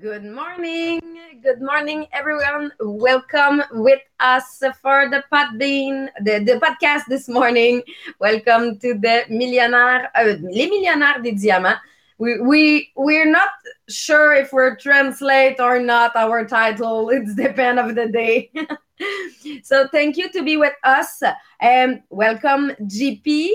Good 0.00 0.24
morning. 0.24 1.00
Good 1.42 1.60
morning, 1.60 2.06
everyone. 2.12 2.70
Welcome 2.78 3.64
with 3.72 4.00
us 4.20 4.62
for 4.80 5.08
the 5.10 5.24
Podbean, 5.32 6.08
the, 6.20 6.38
the 6.38 6.60
podcast 6.60 7.06
this 7.08 7.26
morning. 7.26 7.82
Welcome 8.20 8.78
to 8.78 8.94
the 8.94 9.24
Millionnaire, 9.28 10.08
uh, 10.14 10.36
Les 10.40 10.68
Millionnaires 10.68 11.20
des 11.20 11.32
Diamants. 11.32 11.80
We, 12.18 12.38
we, 12.38 12.92
we're 12.94 13.28
not 13.28 13.48
sure 13.88 14.34
if 14.34 14.52
we're 14.52 14.76
translate 14.76 15.58
or 15.58 15.80
not 15.80 16.14
our 16.14 16.44
title. 16.46 17.10
It's 17.10 17.34
the 17.34 17.48
depend 17.48 17.80
of 17.80 17.96
the 17.96 18.06
day. 18.06 18.52
so 19.64 19.88
thank 19.88 20.16
you 20.16 20.30
to 20.30 20.44
be 20.44 20.56
with 20.56 20.74
us 20.84 21.22
and 21.58 22.02
welcome 22.10 22.70
GP. 22.82 23.50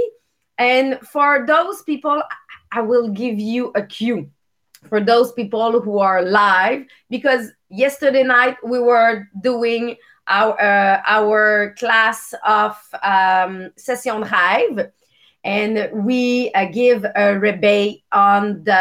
And 0.58 1.00
for 1.08 1.46
those 1.48 1.84
people, 1.84 2.22
I 2.74 2.82
will 2.82 3.10
give 3.10 3.40
you 3.40 3.72
a 3.76 3.84
cue 3.84 4.30
for 4.90 5.02
those 5.02 5.32
people 5.34 5.82
who 5.82 6.00
are 6.00 6.22
live 6.22 6.86
because 7.10 7.52
yesterday 7.70 8.24
night 8.24 8.58
we 8.64 8.80
were 8.80 9.28
doing 9.42 9.96
our 10.28 10.60
uh, 10.60 11.02
our 11.06 11.76
class 11.78 12.34
of 12.46 12.78
um, 13.04 13.72
session 13.76 14.22
drive 14.22 14.92
and 15.44 15.90
we 16.06 16.52
uh, 16.54 16.66
give 16.66 17.06
a 17.16 17.38
rebate 17.38 18.04
on 18.14 18.64
the 18.64 18.74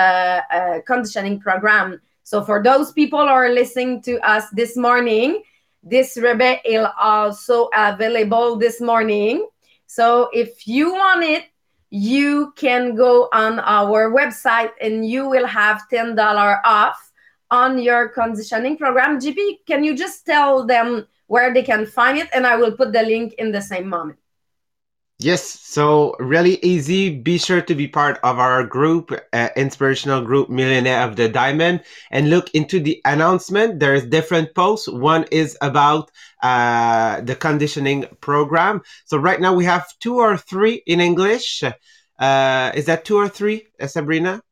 uh, 0.51 0.81
conditioning 0.87 1.41
program. 1.41 2.01
So 2.23 2.45
for 2.45 2.63
those 2.63 2.93
people 2.93 3.21
who 3.21 3.27
are 3.27 3.49
listening 3.49 4.01
to 4.03 4.21
us 4.21 4.49
this 4.51 4.77
morning 4.77 5.43
this 5.83 6.17
rebate 6.17 6.61
is 6.65 6.87
also 7.01 7.69
available 7.75 8.57
this 8.57 8.81
morning. 8.81 9.49
So 9.87 10.29
if 10.33 10.67
you 10.67 10.93
want 10.93 11.25
it 11.25 11.45
you 11.95 12.55
can 12.57 12.95
go 12.95 13.29
on 13.35 13.59
our 13.61 14.11
website 14.11 14.71
and 14.81 15.07
you 15.07 15.29
will 15.29 15.47
have 15.47 15.83
$10 15.93 16.17
off 16.65 17.13
on 17.51 17.79
your 17.79 18.09
conditioning 18.09 18.79
program. 18.79 19.21
GP, 19.21 19.67
can 19.67 19.85
you 19.85 19.95
just 19.95 20.25
tell 20.25 20.67
them 20.67 21.07
where 21.27 21.53
they 21.53 21.63
can 21.63 21.85
find 21.85 22.17
it? 22.17 22.31
And 22.33 22.47
I 22.47 22.57
will 22.57 22.73
put 22.73 22.95
the 22.95 23.03
link 23.03 23.35
in 23.35 23.53
the 23.53 23.61
same 23.61 23.91
moment. 23.91 24.19
Yes, 25.23 25.61
so 25.61 26.17
really 26.19 26.59
easy. 26.65 27.09
Be 27.09 27.39
sure 27.39 27.63
to 27.63 27.75
be 27.77 27.87
part 27.87 28.19
of 28.25 28.39
our 28.41 28.65
group, 28.65 29.13
uh, 29.33 29.49
inspirational 29.57 30.21
group, 30.23 30.51
Millionaire 30.51 31.03
of 31.07 31.15
the 31.15 31.29
Diamond, 31.29 31.83
and 32.11 32.29
look 32.29 32.51
into 32.55 32.81
the 32.81 33.01
announcement. 33.05 33.79
There's 33.79 34.05
different 34.05 34.55
posts. 34.55 34.89
One 34.89 35.25
is 35.31 35.57
about 35.61 36.11
uh, 36.43 37.21
the 37.21 37.37
conditioning 37.37 38.07
program. 38.21 38.83
So 39.05 39.17
right 39.17 39.41
now 39.41 39.55
we 39.55 39.65
have 39.65 39.87
two 40.01 40.19
or 40.19 40.37
three 40.37 40.83
in 40.87 41.01
English. 41.01 41.63
Uh, 42.19 42.73
is 42.75 42.87
that 42.87 43.05
two 43.05 43.17
or 43.17 43.29
three, 43.29 43.69
uh, 43.81 43.87
Sabrina? 43.87 44.43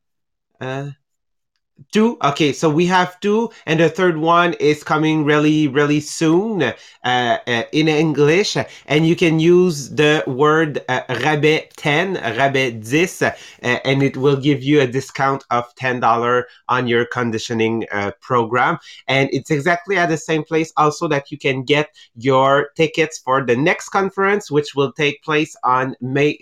Two. 1.91 2.17
Okay, 2.23 2.53
so 2.53 2.69
we 2.69 2.85
have 2.87 3.19
two, 3.21 3.49
and 3.65 3.79
the 3.79 3.89
third 3.89 4.17
one 4.17 4.53
is 4.53 4.83
coming 4.83 5.23
really, 5.23 5.67
really 5.67 5.99
soon 5.99 6.61
uh, 6.63 6.73
uh, 7.03 7.63
in 7.71 7.87
English. 7.87 8.57
And 8.85 9.07
you 9.07 9.15
can 9.15 9.39
use 9.39 9.89
the 9.89 10.23
word 10.27 10.83
uh, 10.89 11.03
rabais 11.07 11.69
10, 11.77 12.15
rabais 12.15 13.19
10, 13.19 13.31
uh, 13.63 13.79
and 13.85 14.03
it 14.03 14.17
will 14.17 14.35
give 14.35 14.61
you 14.61 14.81
a 14.81 14.87
discount 14.87 15.43
of 15.49 15.73
$10 15.75 16.43
on 16.67 16.87
your 16.87 17.05
conditioning 17.05 17.85
uh, 17.91 18.11
program. 18.21 18.77
And 19.07 19.29
it's 19.31 19.49
exactly 19.49 19.97
at 19.97 20.09
the 20.09 20.17
same 20.17 20.43
place 20.43 20.73
also 20.77 21.07
that 21.07 21.31
you 21.31 21.37
can 21.37 21.63
get 21.63 21.95
your 22.15 22.69
tickets 22.75 23.17
for 23.17 23.45
the 23.45 23.55
next 23.55 23.89
conference, 23.89 24.51
which 24.51 24.75
will 24.75 24.91
take 24.91 25.23
place 25.23 25.55
on 25.63 25.95
May 26.01 26.37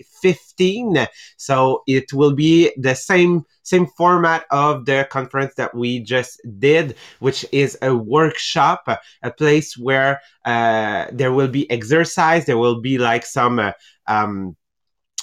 15. 0.60 1.06
So 1.36 1.82
it 1.86 2.12
will 2.12 2.34
be 2.34 2.72
the 2.76 2.94
same 2.94 3.44
same 3.62 3.86
format 3.86 4.44
of 4.50 4.84
the 4.84 5.06
conference 5.10 5.54
that 5.54 5.74
we 5.74 6.00
just 6.00 6.40
did, 6.58 6.96
which 7.20 7.46
is 7.52 7.78
a 7.82 7.94
workshop, 7.94 8.84
a 9.22 9.30
place 9.30 9.78
where 9.78 10.20
uh, 10.44 11.06
there 11.12 11.32
will 11.32 11.48
be 11.48 11.70
exercise, 11.70 12.46
there 12.46 12.58
will 12.58 12.80
be 12.80 12.98
like 12.98 13.24
some 13.24 13.58
uh, 13.58 13.72
um, 14.08 14.56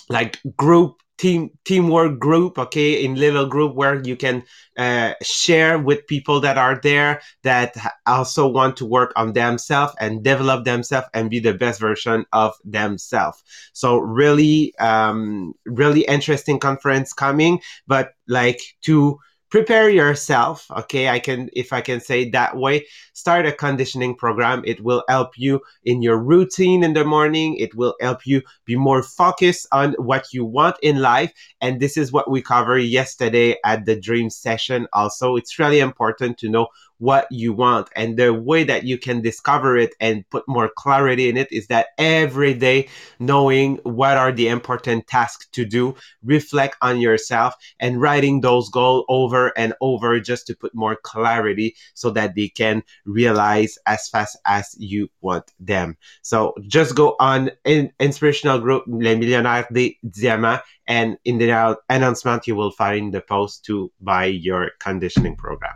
like 0.09 0.39
group 0.55 0.95
team 1.17 1.49
teamwork 1.65 2.19
group 2.19 2.59
okay 2.59 3.03
in 3.03 3.15
little 3.15 3.47
group 3.47 3.75
where 3.75 4.01
you 4.03 4.15
can 4.15 4.43
uh, 4.77 5.13
share 5.21 5.79
with 5.79 6.05
people 6.07 6.39
that 6.39 6.57
are 6.57 6.79
there 6.83 7.21
that 7.43 7.75
also 8.05 8.47
want 8.47 8.77
to 8.77 8.85
work 8.85 9.11
on 9.15 9.33
themselves 9.33 9.93
and 9.99 10.23
develop 10.23 10.63
themselves 10.65 11.07
and 11.13 11.29
be 11.29 11.39
the 11.39 11.53
best 11.53 11.79
version 11.79 12.25
of 12.33 12.53
themselves. 12.63 13.43
So 13.73 13.97
really 13.97 14.75
um 14.77 15.53
really 15.65 16.01
interesting 16.01 16.59
conference 16.59 17.13
coming 17.13 17.59
but 17.87 18.11
like 18.27 18.61
to 18.83 19.19
prepare 19.49 19.89
yourself 19.89 20.65
okay? 20.71 21.09
I 21.09 21.19
can 21.19 21.49
if 21.53 21.71
i 21.73 21.81
can 21.81 21.99
say 21.99 22.29
that 22.31 22.57
way 22.57 22.85
start 23.17 23.47
a 23.47 23.51
conditioning 23.51 24.13
program. 24.13 24.61
It 24.63 24.81
will 24.81 25.03
help 25.09 25.37
you 25.37 25.59
in 25.83 26.03
your 26.03 26.19
routine 26.19 26.83
in 26.83 26.93
the 26.93 27.03
morning. 27.03 27.55
It 27.57 27.73
will 27.73 27.95
help 27.99 28.27
you 28.27 28.43
be 28.63 28.75
more 28.75 29.01
focused 29.01 29.65
on 29.71 29.93
what 29.93 30.31
you 30.33 30.45
want 30.45 30.75
in 30.83 31.01
life. 31.01 31.33
And 31.59 31.79
this 31.79 31.97
is 31.97 32.11
what 32.11 32.29
we 32.29 32.43
covered 32.43 32.77
yesterday 32.77 33.55
at 33.65 33.85
the 33.85 33.99
dream 33.99 34.29
session 34.29 34.87
also. 34.93 35.35
It's 35.35 35.57
really 35.57 35.79
important 35.79 36.37
to 36.37 36.49
know 36.49 36.67
what 36.99 37.27
you 37.31 37.53
want. 37.53 37.89
And 37.95 38.17
the 38.17 38.33
way 38.33 38.63
that 38.63 38.83
you 38.83 38.97
can 38.97 39.21
discover 39.21 39.77
it 39.77 39.93
and 39.99 40.27
put 40.29 40.47
more 40.47 40.69
clarity 40.69 41.29
in 41.29 41.37
it 41.37 41.51
is 41.51 41.67
that 41.67 41.87
every 41.97 42.53
day 42.53 42.89
knowing 43.19 43.77
what 43.83 44.17
are 44.17 44.31
the 44.31 44.47
important 44.47 45.07
tasks 45.07 45.47
to 45.53 45.65
do, 45.65 45.95
reflect 46.23 46.77
on 46.81 46.99
yourself 46.99 47.55
and 47.79 48.01
writing 48.01 48.41
those 48.41 48.69
goals 48.69 49.05
over 49.09 49.57
and 49.57 49.73
over 49.81 50.19
just 50.19 50.47
to 50.47 50.55
put 50.55 50.73
more 50.73 50.95
clarity 50.95 51.75
so 51.93 52.09
that 52.09 52.35
they 52.35 52.49
can 52.49 52.83
realize 53.05 53.77
as 53.85 54.09
fast 54.09 54.37
as 54.45 54.75
you 54.77 55.09
want 55.21 55.51
them. 55.59 55.97
So 56.21 56.53
just 56.67 56.95
go 56.95 57.15
on 57.19 57.51
in 57.65 57.91
inspirational 57.99 58.59
group 58.59 58.83
Les 58.87 59.15
Millionnaires 59.15 59.65
des 59.71 59.95
Diamants 60.09 60.63
and 60.87 61.17
in 61.25 61.37
the 61.37 61.77
announcement 61.89 62.47
you 62.47 62.55
will 62.55 62.71
find 62.71 63.13
the 63.13 63.21
post 63.21 63.65
to 63.65 63.91
buy 64.01 64.25
your 64.25 64.71
conditioning 64.79 65.35
program. 65.35 65.73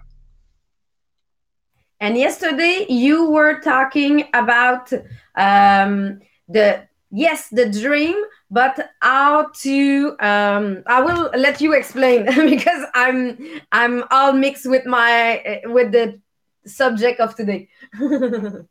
And 2.02 2.18
yesterday 2.18 2.88
you 2.90 3.30
were 3.30 3.62
talking 3.62 4.28
about 4.34 4.92
um, 5.36 6.20
the 6.50 6.88
yes 7.12 7.48
the 7.50 7.70
dream, 7.70 8.16
but 8.50 8.90
how 9.02 9.52
to. 9.62 10.16
Um, 10.20 10.82
I 10.88 11.02
will 11.02 11.30
let 11.38 11.62
you 11.62 11.74
explain 11.74 12.26
because 12.50 12.84
I'm 12.96 13.38
I'm 13.72 14.04
all 14.10 14.34
mixed 14.34 14.68
with 14.68 14.88
my 14.88 15.62
with 15.66 15.92
the 15.92 16.20
subject 16.66 17.20
of 17.20 17.36
today. 17.36 17.70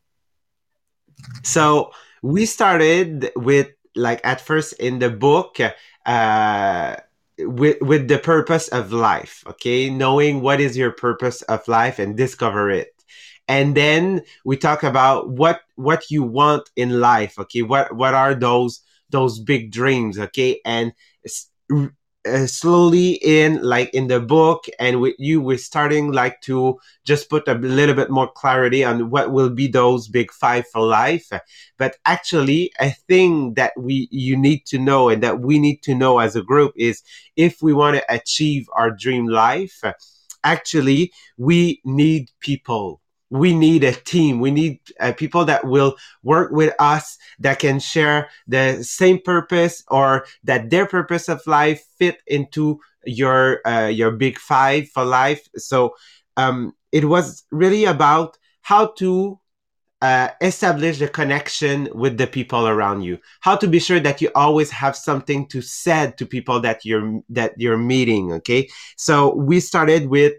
so 1.44 1.92
we 2.22 2.46
started 2.46 3.30
with 3.36 3.68
like 3.94 4.20
at 4.24 4.40
first 4.40 4.72
in 4.74 4.98
the 4.98 5.08
book. 5.08 5.58
Uh, 6.04 6.96
with 7.38 7.80
with 7.80 8.06
the 8.08 8.18
purpose 8.18 8.68
of 8.68 8.92
life 8.92 9.42
okay 9.46 9.88
knowing 9.88 10.42
what 10.42 10.60
is 10.60 10.76
your 10.76 10.90
purpose 10.90 11.40
of 11.42 11.66
life 11.68 11.98
and 11.98 12.14
discover 12.14 12.68
it 12.68 12.99
and 13.50 13.76
then 13.76 14.22
we 14.44 14.56
talk 14.56 14.84
about 14.84 15.28
what 15.28 15.62
what 15.74 16.08
you 16.10 16.22
want 16.22 16.70
in 16.76 17.00
life 17.00 17.38
okay? 17.38 17.62
What 17.62 17.96
what 17.96 18.14
are 18.14 18.34
those 18.34 18.80
those 19.10 19.40
big 19.40 19.72
dreams 19.72 20.18
okay? 20.18 20.60
And 20.64 20.92
uh, 22.26 22.46
slowly 22.46 23.12
in 23.22 23.60
like 23.62 23.92
in 23.94 24.06
the 24.06 24.20
book 24.20 24.66
and 24.78 25.00
with 25.00 25.14
you 25.18 25.40
we're 25.40 25.58
starting 25.58 26.12
like 26.12 26.40
to 26.42 26.78
just 27.04 27.30
put 27.30 27.48
a 27.48 27.54
little 27.54 27.94
bit 27.94 28.10
more 28.10 28.30
clarity 28.30 28.84
on 28.84 29.10
what 29.10 29.32
will 29.32 29.50
be 29.50 29.66
those 29.66 30.06
big 30.06 30.30
five 30.30 30.64
for 30.72 30.82
life. 30.86 31.30
But 31.78 31.96
actually 32.04 32.72
a 32.78 32.90
thing 33.08 33.54
that 33.54 33.72
we 33.76 34.06
you 34.12 34.36
need 34.36 34.66
to 34.66 34.78
know 34.78 35.08
and 35.08 35.22
that 35.24 35.40
we 35.40 35.58
need 35.58 35.82
to 35.84 35.94
know 35.94 36.20
as 36.20 36.36
a 36.36 36.42
group 36.42 36.72
is 36.76 37.02
if 37.36 37.62
we 37.62 37.72
want 37.72 37.96
to 37.96 38.14
achieve 38.14 38.68
our 38.74 38.90
dream 38.92 39.26
life 39.26 39.82
actually 40.44 41.12
we 41.36 41.80
need 41.84 42.28
people 42.40 42.99
we 43.30 43.54
need 43.54 43.84
a 43.84 43.92
team. 43.92 44.40
We 44.40 44.50
need 44.50 44.80
uh, 44.98 45.12
people 45.12 45.44
that 45.46 45.64
will 45.64 45.96
work 46.22 46.50
with 46.50 46.74
us 46.78 47.16
that 47.38 47.60
can 47.60 47.78
share 47.78 48.28
the 48.46 48.82
same 48.82 49.20
purpose 49.20 49.82
or 49.88 50.26
that 50.44 50.70
their 50.70 50.86
purpose 50.86 51.28
of 51.28 51.46
life 51.46 51.84
fit 51.98 52.20
into 52.26 52.80
your 53.06 53.66
uh, 53.66 53.86
your 53.86 54.10
big 54.10 54.38
five 54.38 54.88
for 54.90 55.04
life. 55.04 55.48
So 55.56 55.94
um, 56.36 56.74
it 56.92 57.04
was 57.04 57.44
really 57.50 57.84
about 57.84 58.36
how 58.62 58.88
to 58.98 59.38
uh, 60.02 60.30
establish 60.40 60.98
the 60.98 61.08
connection 61.08 61.88
with 61.94 62.16
the 62.16 62.26
people 62.26 62.66
around 62.66 63.02
you 63.02 63.18
how 63.40 63.54
to 63.54 63.68
be 63.68 63.78
sure 63.78 64.00
that 64.00 64.22
you 64.22 64.30
always 64.34 64.70
have 64.70 64.96
something 64.96 65.46
to 65.46 65.60
say 65.60 66.10
to 66.16 66.24
people 66.24 66.58
that 66.58 66.86
you're 66.86 67.20
that 67.28 67.52
you're 67.58 67.76
meeting 67.76 68.32
okay 68.32 68.66
so 68.96 69.34
we 69.34 69.60
started 69.60 70.08
with 70.08 70.32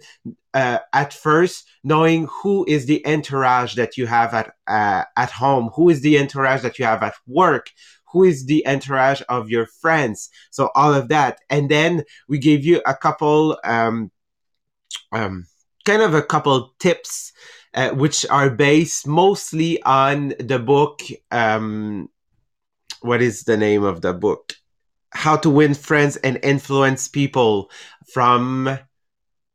uh, 0.53 0.80
at 0.94 1.13
first 1.13 1.68
knowing 1.83 2.27
who 2.42 2.65
is 2.68 2.86
the 2.86 3.06
entourage 3.07 3.75
that 3.75 3.98
you 3.98 4.06
have 4.06 4.33
at 4.33 4.53
uh, 4.68 5.03
at 5.15 5.31
home 5.31 5.69
who 5.75 5.89
is 5.89 6.01
the 6.01 6.18
entourage 6.18 6.62
that 6.62 6.77
you 6.77 6.86
have 6.86 7.03
at 7.03 7.15
work 7.27 7.69
who 8.12 8.24
is 8.24 8.45
the 8.45 8.65
entourage 8.68 9.21
of 9.30 9.50
your 9.50 9.65
friends 9.65 10.30
so 10.50 10.69
all 10.75 10.94
of 10.94 11.07
that. 11.09 11.39
And 11.50 11.69
then 11.69 12.03
we 12.27 12.38
gave 12.38 12.65
you 12.65 12.81
a 12.86 12.95
couple 12.95 13.57
um, 13.63 14.12
um, 15.12 15.48
kind 15.86 16.01
of 16.01 16.13
a 16.13 16.21
couple 16.21 16.74
tips 16.80 17.31
uh, 17.74 17.92
which 17.92 18.25
are 18.30 18.50
based 18.50 19.07
mostly 19.07 19.81
on 19.83 20.33
the 20.39 20.59
book 20.59 21.01
um, 21.31 22.09
what 23.01 23.21
is 23.21 23.44
the 23.44 23.57
name 23.57 23.83
of 23.83 24.01
the 24.01 24.13
book? 24.13 24.53
How 25.12 25.36
to 25.38 25.50
win 25.50 25.74
friends 25.74 26.18
and 26.18 26.39
influence 26.44 27.07
people 27.07 27.71
from 28.13 28.77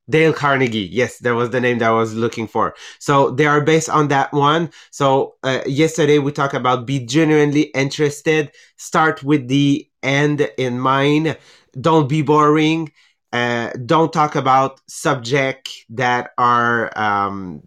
Dale 0.08 0.32
Carnegie. 0.32 0.88
Yes, 0.92 1.18
that 1.18 1.34
was 1.34 1.50
the 1.50 1.60
name 1.60 1.78
that 1.78 1.88
I 1.88 1.92
was 1.92 2.14
looking 2.14 2.46
for. 2.46 2.74
So 2.98 3.30
they 3.30 3.46
are 3.46 3.60
based 3.60 3.88
on 3.90 4.08
that 4.08 4.32
one. 4.32 4.70
So 4.90 5.34
uh, 5.42 5.62
yesterday 5.66 6.18
we 6.18 6.32
talked 6.32 6.54
about 6.54 6.86
be 6.86 7.00
genuinely 7.00 7.62
interested. 7.74 8.52
Start 8.76 9.22
with 9.22 9.48
the 9.48 9.88
end 10.02 10.48
in 10.58 10.78
mind. 10.78 11.36
Don't 11.80 12.08
be 12.08 12.22
boring. 12.22 12.92
Uh, 13.32 13.70
don't 13.84 14.12
talk 14.12 14.36
about 14.36 14.80
subject 14.88 15.68
that 15.90 16.30
are 16.38 16.96
um, 16.98 17.62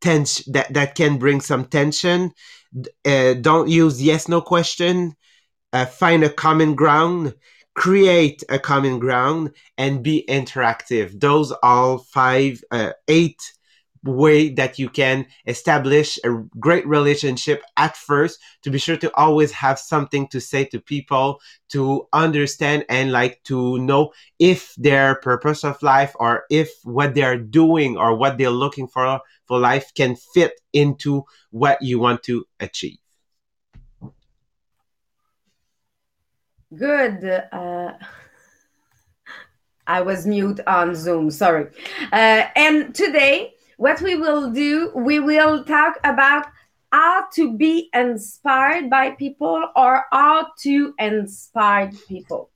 tense 0.00 0.44
that 0.44 0.72
that 0.74 0.94
can 0.94 1.18
bring 1.18 1.40
some 1.40 1.64
tension. 1.64 2.32
Uh, 3.04 3.34
don't 3.34 3.68
use 3.68 4.00
yes 4.02 4.28
no 4.28 4.40
question. 4.40 5.16
Uh, 5.72 5.86
find 5.86 6.22
a 6.22 6.30
common 6.30 6.74
ground 6.74 7.34
create 7.78 8.42
a 8.48 8.58
common 8.58 8.98
ground 8.98 9.52
and 9.78 10.02
be 10.02 10.24
interactive. 10.28 11.20
Those 11.20 11.52
are 11.62 12.00
five 12.00 12.60
uh, 12.72 12.90
eight 13.06 13.40
way 14.04 14.48
that 14.48 14.80
you 14.80 14.88
can 14.88 15.26
establish 15.46 16.18
a 16.24 16.30
great 16.58 16.84
relationship 16.88 17.62
at 17.76 17.96
first 17.96 18.40
to 18.62 18.70
be 18.70 18.78
sure 18.78 18.96
to 18.96 19.14
always 19.14 19.52
have 19.52 19.78
something 19.78 20.26
to 20.26 20.40
say 20.40 20.64
to 20.64 20.80
people 20.80 21.40
to 21.68 22.08
understand 22.12 22.84
and 22.88 23.12
like 23.12 23.40
to 23.44 23.78
know 23.78 24.12
if 24.40 24.74
their 24.76 25.14
purpose 25.16 25.62
of 25.62 25.80
life 25.80 26.12
or 26.18 26.44
if 26.50 26.68
what 26.82 27.14
they're 27.14 27.38
doing 27.38 27.96
or 27.96 28.16
what 28.16 28.38
they're 28.38 28.50
looking 28.50 28.88
for 28.88 29.20
for 29.46 29.60
life 29.60 29.92
can 29.94 30.16
fit 30.34 30.52
into 30.72 31.22
what 31.50 31.80
you 31.80 32.00
want 32.00 32.24
to 32.24 32.44
achieve 32.58 32.98
Good. 36.76 37.24
Uh, 37.52 37.92
I 39.86 40.02
was 40.02 40.26
mute 40.26 40.60
on 40.66 40.94
Zoom, 40.94 41.30
sorry. 41.30 41.68
Uh, 42.12 42.44
and 42.54 42.94
today, 42.94 43.54
what 43.78 44.02
we 44.02 44.16
will 44.16 44.50
do, 44.50 44.92
we 44.94 45.18
will 45.18 45.64
talk 45.64 45.98
about 46.04 46.46
how 46.92 47.26
to 47.34 47.56
be 47.56 47.88
inspired 47.94 48.90
by 48.90 49.10
people 49.12 49.70
or 49.76 50.04
how 50.12 50.48
to 50.60 50.94
inspire 50.98 51.90
people. 52.06 52.50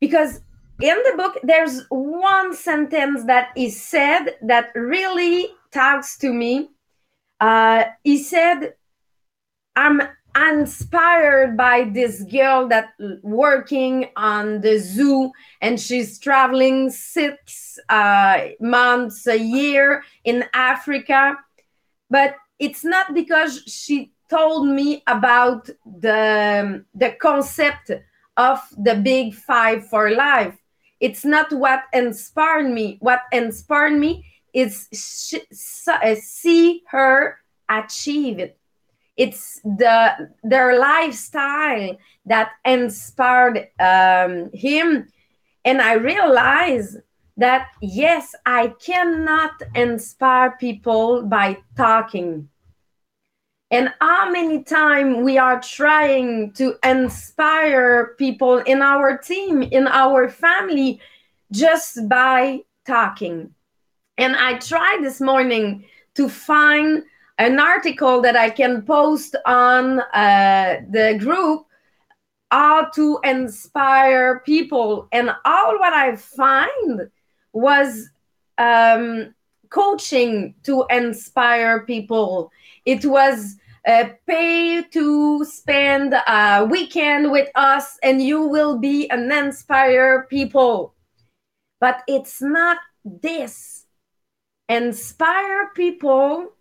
Because 0.00 0.40
in 0.80 0.96
the 1.04 1.14
book, 1.16 1.38
there's 1.42 1.84
one 1.88 2.54
sentence 2.54 3.24
that 3.24 3.48
is 3.56 3.80
said 3.80 4.36
that 4.42 4.70
really 4.74 5.48
talks 5.72 6.18
to 6.18 6.32
me. 6.32 6.70
Uh, 7.40 7.84
he 8.04 8.18
said, 8.22 8.74
I'm 9.76 10.02
inspired 10.46 11.56
by 11.56 11.84
this 11.84 12.22
girl 12.24 12.68
that 12.68 12.90
working 13.22 14.08
on 14.16 14.60
the 14.60 14.78
zoo 14.78 15.32
and 15.60 15.80
she's 15.80 16.18
traveling 16.18 16.90
six 16.90 17.78
uh, 17.88 18.48
months 18.60 19.26
a 19.26 19.38
year 19.38 20.02
in 20.24 20.44
africa. 20.54 21.36
But 22.10 22.36
it's 22.58 22.84
not 22.84 23.14
because 23.14 23.62
she 23.66 24.12
told 24.28 24.68
me 24.68 25.02
about 25.06 25.68
the 25.84 26.84
the 26.94 27.10
concept 27.20 27.90
of 28.36 28.60
the 28.76 28.94
big 28.94 29.34
five 29.34 29.88
for 29.88 30.10
life. 30.10 30.56
It's 31.00 31.24
not 31.24 31.52
what 31.52 31.84
inspired 31.92 32.70
me. 32.70 32.98
What 33.00 33.22
inspired 33.32 33.98
me 33.98 34.24
is 34.52 34.88
see 34.92 36.82
her 36.88 37.38
achieve 37.68 38.38
it 38.38 38.57
it's 39.18 39.60
the 39.64 40.30
their 40.44 40.78
lifestyle 40.78 41.98
that 42.24 42.52
inspired 42.64 43.68
um, 43.80 44.50
him. 44.54 45.08
And 45.64 45.82
i 45.82 45.94
realized 45.94 46.98
that 47.36 47.68
yes 47.82 48.34
i 48.46 48.68
cannot 48.80 49.60
inspire 49.74 50.56
people 50.58 51.22
by 51.24 51.58
talking. 51.76 52.48
And 53.70 53.92
how 54.00 54.30
many 54.30 54.62
times 54.62 55.18
we 55.22 55.36
are 55.36 55.60
trying 55.60 56.52
to 56.52 56.76
inspire 56.82 58.14
people 58.16 58.58
in 58.58 58.80
our 58.80 59.18
team 59.18 59.62
in 59.62 59.86
our 59.88 60.30
family 60.30 61.00
just 61.52 62.08
by 62.08 62.60
talking. 62.86 63.52
And 64.16 64.36
i 64.36 64.58
tried 64.58 65.00
this 65.02 65.20
morning 65.20 65.84
to 66.14 66.28
find 66.28 67.02
an 67.38 67.60
article 67.60 68.20
that 68.22 68.36
I 68.36 68.50
can 68.50 68.82
post 68.82 69.36
on 69.46 70.00
uh, 70.00 70.80
the 70.90 71.16
group 71.18 71.66
how 72.50 72.86
to 72.90 73.20
inspire 73.24 74.40
people 74.40 75.06
and 75.12 75.30
all 75.44 75.78
what 75.78 75.92
I 75.92 76.16
find 76.16 77.10
was 77.52 78.10
um, 78.56 79.34
coaching 79.70 80.54
to 80.64 80.84
inspire 80.90 81.80
people. 81.80 82.50
It 82.84 83.04
was 83.04 83.56
uh, 83.86 84.08
pay 84.26 84.82
to 84.82 85.44
spend 85.44 86.14
a 86.14 86.66
weekend 86.68 87.30
with 87.30 87.48
us 87.54 87.98
and 88.02 88.22
you 88.22 88.42
will 88.42 88.78
be 88.78 89.08
an 89.10 89.30
inspire 89.30 90.26
people. 90.28 90.94
But 91.80 92.02
it's 92.08 92.40
not 92.42 92.78
this. 93.04 93.86
Inspire 94.68 95.70
people 95.74 96.52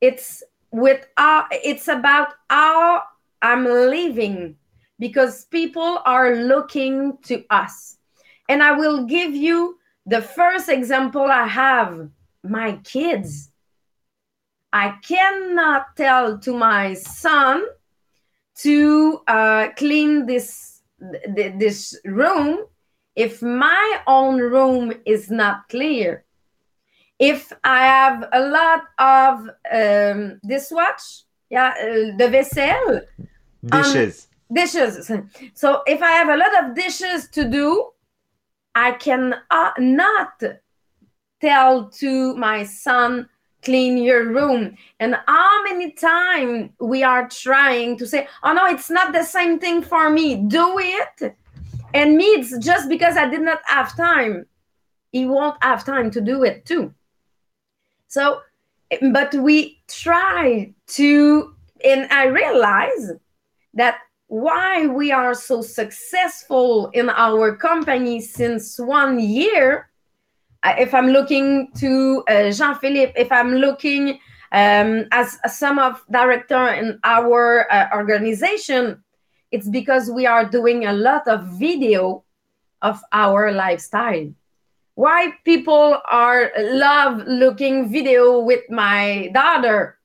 it's 0.00 0.42
with 0.70 1.06
our, 1.16 1.46
it's 1.50 1.88
about 1.88 2.34
how 2.50 3.02
I'm 3.42 3.64
living 3.64 4.56
because 4.98 5.44
people 5.46 6.00
are 6.04 6.36
looking 6.36 7.18
to 7.24 7.44
us. 7.50 7.96
And 8.48 8.62
I 8.62 8.72
will 8.72 9.04
give 9.04 9.34
you 9.34 9.78
the 10.06 10.22
first 10.22 10.68
example 10.68 11.22
I 11.22 11.46
have 11.46 12.08
my 12.42 12.78
kids. 12.84 13.50
I 14.72 14.96
cannot 15.02 15.96
tell 15.96 16.38
to 16.38 16.52
my 16.52 16.94
son 16.94 17.64
to 18.56 19.20
uh, 19.26 19.68
clean 19.76 20.26
this 20.26 20.82
this 21.28 21.98
room 22.04 22.64
if 23.14 23.42
my 23.42 24.00
own 24.06 24.38
room 24.40 24.92
is 25.04 25.30
not 25.30 25.68
clear 25.68 26.24
if 27.18 27.52
I 27.64 27.86
have 27.86 28.28
a 28.32 28.40
lot 28.40 28.82
of 28.98 29.50
um, 29.72 30.40
yeah, 31.48 31.74
uh, 31.80 32.16
the 32.16 32.28
vaisselle, 32.30 33.00
dishes, 33.64 34.28
um, 34.50 34.54
dishes. 34.54 35.10
So 35.54 35.82
if 35.86 36.02
I 36.02 36.10
have 36.10 36.28
a 36.28 36.36
lot 36.36 36.64
of 36.64 36.74
dishes 36.74 37.28
to 37.30 37.48
do, 37.48 37.90
I 38.74 38.92
can 38.92 39.34
uh, 39.50 39.70
not 39.78 40.42
tell 41.40 41.88
to 41.90 42.34
my 42.36 42.64
son 42.64 43.28
clean 43.62 43.96
your 43.98 44.24
room. 44.24 44.76
And 45.00 45.16
how 45.26 45.62
many 45.64 45.92
times 45.92 46.70
we 46.80 47.02
are 47.02 47.28
trying 47.28 47.96
to 47.98 48.06
say 48.06 48.28
oh 48.42 48.52
no 48.52 48.66
it's 48.66 48.90
not 48.90 49.12
the 49.12 49.24
same 49.24 49.58
thing 49.58 49.82
for 49.82 50.10
me. 50.10 50.36
Do 50.36 50.78
it. 50.78 51.36
And 51.94 52.16
me 52.16 52.24
it's 52.24 52.58
just 52.58 52.88
because 52.90 53.16
i 53.16 53.26
did 53.26 53.40
not 53.40 53.60
have 53.64 53.96
time 53.96 54.44
he 55.12 55.24
won't 55.24 55.56
have 55.62 55.84
time 55.84 56.10
to 56.10 56.20
do 56.20 56.44
it 56.44 56.66
too 56.66 56.92
so, 58.16 58.40
but 59.12 59.34
we 59.34 59.82
try 59.88 60.72
to, 60.86 61.54
and 61.84 62.10
I 62.10 62.24
realize 62.28 63.12
that 63.74 63.98
why 64.28 64.86
we 64.86 65.12
are 65.12 65.34
so 65.34 65.60
successful 65.60 66.88
in 66.94 67.10
our 67.10 67.54
company 67.56 68.22
since 68.22 68.78
one 68.78 69.20
year. 69.20 69.90
If 70.64 70.94
I'm 70.94 71.08
looking 71.08 71.68
to 71.76 72.24
uh, 72.26 72.50
Jean 72.52 72.74
Philippe, 72.76 73.12
if 73.20 73.30
I'm 73.30 73.56
looking 73.56 74.18
um, 74.50 75.04
as 75.12 75.38
a 75.44 75.50
sum 75.50 75.78
of 75.78 76.02
director 76.10 76.68
in 76.68 76.98
our 77.04 77.70
uh, 77.70 77.88
organization, 77.92 79.04
it's 79.52 79.68
because 79.68 80.10
we 80.10 80.24
are 80.24 80.46
doing 80.48 80.86
a 80.86 80.94
lot 80.94 81.28
of 81.28 81.44
video 81.58 82.24
of 82.80 82.98
our 83.12 83.52
lifestyle 83.52 84.32
why 84.96 85.30
people 85.44 86.00
are 86.10 86.50
love 86.58 87.22
looking 87.26 87.92
video 87.92 88.40
with 88.40 88.62
my 88.70 89.30
daughter? 89.34 89.98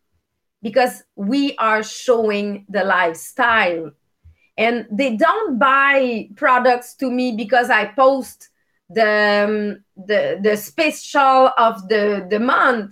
Because 0.62 1.04
we 1.16 1.56
are 1.58 1.82
showing 1.82 2.66
the 2.68 2.84
lifestyle. 2.84 3.92
And 4.58 4.86
they 4.92 5.16
don't 5.16 5.58
buy 5.58 6.30
products 6.36 6.94
to 6.96 7.10
me 7.10 7.32
because 7.36 7.70
i 7.70 7.86
post 7.86 8.50
the 8.90 9.46
um, 9.48 10.06
the 10.06 10.40
the 10.44 10.58
special 10.58 11.52
of 11.58 11.88
the 11.88 12.28
the 12.30 12.40
month. 12.40 12.92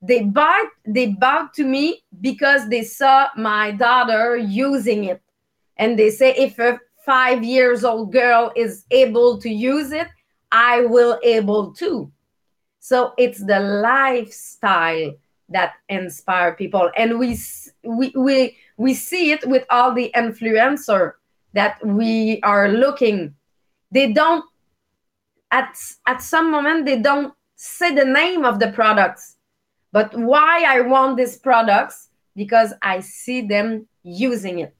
They 0.00 0.22
buy 0.22 0.64
they 0.86 1.08
bought 1.08 1.52
to 1.54 1.64
me 1.64 2.04
because 2.20 2.68
they 2.68 2.84
saw 2.84 3.26
my 3.36 3.72
daughter 3.72 4.36
using 4.36 5.04
it. 5.04 5.20
And 5.76 5.98
they 5.98 6.10
say 6.10 6.32
if 6.36 6.60
a 6.60 6.78
five 7.04 7.42
years 7.42 7.84
old 7.84 8.12
girl 8.12 8.52
is 8.54 8.84
able 8.92 9.40
to 9.40 9.50
use 9.50 9.90
it 9.90 10.06
I 10.54 10.82
will 10.82 11.18
able 11.24 11.72
to. 11.74 12.12
So 12.78 13.12
it's 13.18 13.44
the 13.44 13.58
lifestyle 13.58 15.14
that 15.48 15.74
inspire 15.88 16.54
people, 16.54 16.90
and 16.96 17.18
we 17.18 17.36
we 17.82 18.12
we 18.14 18.56
we 18.76 18.94
see 18.94 19.32
it 19.32 19.46
with 19.46 19.64
all 19.68 19.92
the 19.92 20.12
influencer 20.14 21.14
that 21.54 21.84
we 21.84 22.40
are 22.42 22.68
looking. 22.68 23.34
They 23.90 24.12
don't 24.12 24.44
at 25.50 25.76
at 26.06 26.22
some 26.22 26.50
moment 26.50 26.86
they 26.86 27.00
don't 27.00 27.34
say 27.56 27.92
the 27.92 28.04
name 28.04 28.44
of 28.44 28.60
the 28.60 28.70
products, 28.70 29.36
but 29.92 30.16
why 30.16 30.64
I 30.66 30.80
want 30.82 31.16
these 31.16 31.36
products 31.36 32.10
because 32.36 32.72
I 32.80 33.00
see 33.00 33.42
them 33.42 33.88
using 34.04 34.60
it. 34.60 34.74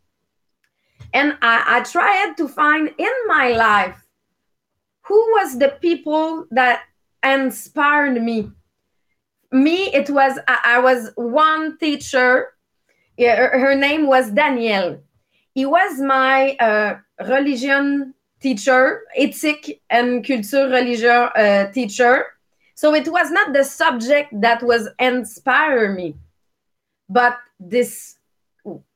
And 1.12 1.36
I, 1.42 1.78
I 1.78 1.80
tried 1.80 2.34
to 2.36 2.48
find 2.48 2.92
in 2.96 3.12
my 3.26 3.50
life 3.50 4.03
who 5.06 5.16
was 5.32 5.58
the 5.58 5.76
people 5.80 6.46
that 6.50 6.82
inspired 7.24 8.22
me. 8.22 8.50
Me, 9.52 9.92
it 9.94 10.10
was 10.10 10.38
I, 10.48 10.80
was 10.80 11.10
one 11.14 11.78
teacher. 11.78 12.52
Her, 13.18 13.58
her 13.58 13.74
name 13.74 14.06
was 14.06 14.30
Danielle. 14.30 14.98
He 15.54 15.66
was 15.66 16.00
my 16.00 16.56
uh, 16.56 16.98
religion 17.28 18.14
teacher, 18.40 19.02
ethic 19.16 19.80
and 19.88 20.26
culture 20.26 20.68
religion 20.68 21.28
uh, 21.36 21.70
teacher. 21.72 22.26
So 22.74 22.94
it 22.94 23.06
was 23.06 23.30
not 23.30 23.52
the 23.52 23.62
subject 23.62 24.40
that 24.40 24.62
was 24.62 24.88
inspire 24.98 25.92
me, 25.92 26.16
but 27.08 27.38
this 27.60 28.16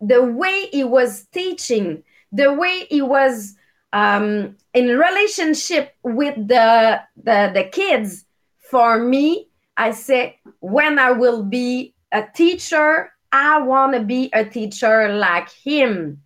the 0.00 0.22
way 0.22 0.68
he 0.72 0.82
was 0.82 1.26
teaching, 1.32 2.02
the 2.32 2.52
way 2.52 2.86
he 2.90 3.02
was 3.02 3.54
um, 3.92 4.56
in 4.74 4.86
relationship 4.98 5.94
with 6.02 6.36
the, 6.36 7.00
the 7.16 7.50
the 7.54 7.64
kids. 7.72 8.24
For 8.70 8.98
me, 8.98 9.48
I 9.78 9.92
say 9.92 10.38
when 10.60 10.98
I 10.98 11.12
will 11.12 11.42
be 11.42 11.94
a 12.12 12.22
teacher, 12.34 13.10
I 13.32 13.62
want 13.62 13.94
to 13.94 14.00
be 14.00 14.28
a 14.32 14.44
teacher 14.44 15.08
like 15.14 15.50
him. 15.50 16.20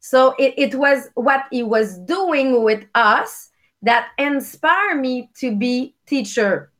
So 0.00 0.34
it, 0.38 0.54
it 0.56 0.74
was 0.74 1.08
what 1.14 1.44
he 1.50 1.62
was 1.62 1.98
doing 1.98 2.64
with 2.64 2.84
us 2.94 3.50
that 3.82 4.08
inspired 4.18 5.00
me 5.00 5.30
to 5.38 5.54
be 5.54 5.94
teacher. 6.06 6.72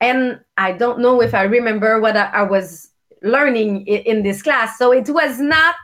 And 0.00 0.40
I 0.56 0.72
don't 0.72 1.00
know 1.00 1.20
if 1.20 1.34
I 1.34 1.42
remember 1.42 2.00
what 2.00 2.16
I, 2.16 2.26
I 2.26 2.42
was 2.42 2.90
learning 3.22 3.86
in 3.86 4.22
this 4.22 4.42
class. 4.42 4.78
So 4.78 4.92
it 4.92 5.10
was 5.10 5.38
not 5.38 5.74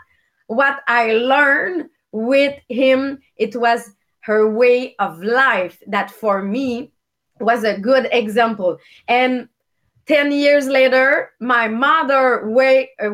what 0.47 0.81
I 0.87 1.13
learned 1.13 1.91
with 2.17 2.59
him, 2.69 3.19
it 3.37 3.55
was 3.55 3.91
her 4.21 4.51
way 4.51 4.97
of 4.99 5.23
life 5.23 5.83
that 5.87 6.11
for 6.11 6.43
me 6.43 6.91
was 7.41 7.63
a 7.63 7.79
good 7.79 8.09
example. 8.11 8.79
And 9.07 9.49
10 10.07 10.33
years 10.33 10.67
later, 10.67 11.33
my 11.41 11.69
mother 11.69 12.49
way, 12.49 12.91
uh, 13.03 13.11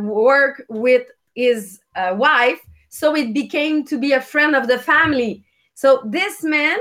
with 0.69 1.07
his 1.35 1.81
uh, 1.97 2.15
wife. 2.17 2.61
So 2.91 3.17
it 3.17 3.33
became 3.33 3.85
to 3.87 3.99
be 3.99 4.13
a 4.13 4.21
friend 4.21 4.55
of 4.55 4.69
the 4.69 4.79
family. 4.79 5.45
So 5.75 6.03
this 6.05 6.43
man 6.45 6.79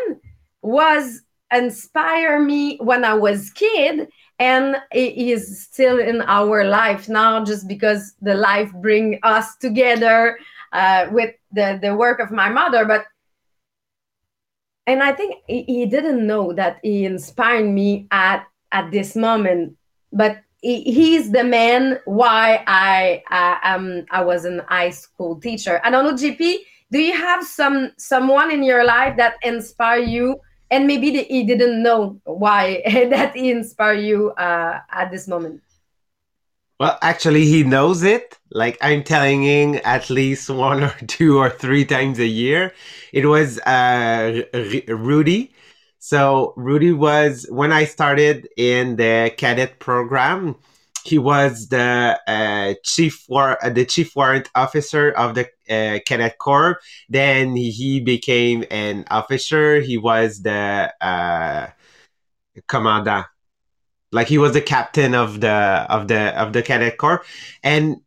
was 0.61 1.21
inspire 1.51 2.39
me 2.39 2.77
when 2.77 3.03
I 3.03 3.13
was 3.13 3.49
kid 3.51 4.07
and 4.39 4.77
he 4.91 5.31
is 5.31 5.61
still 5.63 5.99
in 5.99 6.21
our 6.21 6.63
life 6.63 7.09
now 7.09 7.43
just 7.43 7.67
because 7.67 8.13
the 8.21 8.35
life 8.35 8.71
bring 8.73 9.19
us 9.23 9.57
together 9.57 10.37
uh, 10.71 11.07
with 11.11 11.35
the, 11.51 11.79
the 11.81 11.95
work 11.95 12.19
of 12.19 12.31
my 12.31 12.49
mother 12.49 12.85
but 12.85 13.05
and 14.87 15.03
i 15.03 15.11
think 15.11 15.35
he, 15.47 15.63
he 15.63 15.85
didn't 15.85 16.25
know 16.25 16.53
that 16.53 16.79
he 16.83 17.05
inspired 17.05 17.67
me 17.67 18.07
at 18.11 18.45
at 18.71 18.91
this 18.91 19.15
moment 19.15 19.75
but 20.13 20.41
he, 20.61 20.81
he's 20.83 21.31
the 21.31 21.43
man 21.43 21.99
why 22.05 22.63
i 22.67 23.21
I, 23.29 23.73
um 23.73 24.05
i 24.11 24.21
was 24.23 24.45
an 24.45 24.61
high 24.67 24.91
school 24.91 25.39
teacher. 25.39 25.81
I 25.83 25.89
don't 25.89 26.05
know 26.05 26.13
gp 26.13 26.59
do 26.91 26.99
you 26.99 27.13
have 27.13 27.45
some 27.45 27.93
someone 27.97 28.51
in 28.51 28.63
your 28.63 28.83
life 28.83 29.15
that 29.17 29.35
inspire 29.43 29.99
you? 29.99 30.39
And 30.69 30.87
maybe 30.87 31.11
the, 31.11 31.23
he 31.23 31.43
didn't 31.43 31.83
know 31.83 32.19
why 32.23 32.81
that 33.09 33.35
he 33.35 33.49
inspired 33.51 34.01
you 34.01 34.31
uh, 34.31 34.79
at 34.91 35.11
this 35.11 35.27
moment 35.27 35.61
well 36.81 36.97
actually 37.03 37.45
he 37.45 37.63
knows 37.63 38.01
it 38.01 38.39
like 38.49 38.75
i'm 38.81 39.03
telling 39.03 39.43
him 39.43 39.79
at 39.83 40.09
least 40.09 40.49
one 40.49 40.83
or 40.83 40.95
two 41.07 41.37
or 41.37 41.47
three 41.47 41.85
times 41.85 42.17
a 42.17 42.25
year 42.25 42.73
it 43.13 43.27
was 43.27 43.59
uh, 43.59 44.41
rudy 44.87 45.53
so 45.99 46.55
rudy 46.57 46.91
was 46.91 47.45
when 47.51 47.71
i 47.71 47.85
started 47.85 48.49
in 48.57 48.95
the 48.95 49.31
cadet 49.37 49.77
program 49.77 50.55
he 51.03 51.19
was 51.19 51.67
the 51.67 52.19
uh, 52.27 52.73
chief 52.83 53.25
war 53.29 53.59
the 53.63 53.85
chief 53.85 54.15
warrant 54.15 54.49
officer 54.55 55.11
of 55.11 55.35
the 55.35 55.45
uh, 55.69 55.99
cadet 56.05 56.37
corps. 56.37 56.79
Then 57.09 57.55
he 57.55 58.01
became 58.01 58.65
an 58.69 59.05
officer. 59.09 59.81
He 59.81 59.97
was 59.97 60.43
the 60.43 60.93
uh, 61.01 61.67
commandant, 62.67 63.25
like 64.11 64.27
he 64.27 64.37
was 64.37 64.53
the 64.53 64.61
captain 64.61 65.13
of 65.15 65.41
the 65.41 65.85
of 65.89 66.07
the 66.07 66.39
of 66.39 66.53
the 66.53 66.61
cadet 66.61 66.97
corps, 66.97 67.23
and 67.63 67.97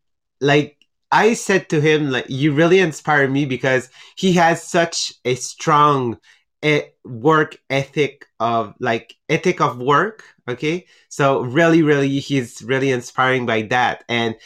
like 0.40 0.78
I 1.10 1.34
said 1.34 1.68
to 1.70 1.80
him, 1.80 2.10
like 2.10 2.26
you 2.28 2.52
really 2.52 2.80
inspire 2.80 3.28
me 3.28 3.46
because 3.46 3.88
he 4.16 4.32
has 4.34 4.62
such 4.62 5.12
a 5.24 5.34
strong 5.36 6.18
work 7.04 7.58
ethic 7.68 8.26
of 8.40 8.74
like 8.80 9.14
ethic 9.28 9.60
of 9.60 9.78
work 9.78 10.24
okay? 10.48 10.86
So 11.08 11.42
really 11.42 11.82
really 11.82 12.18
he's 12.18 12.62
really 12.62 12.90
inspiring 12.90 13.46
by 13.46 13.62
that. 13.62 14.04
And 14.08 14.36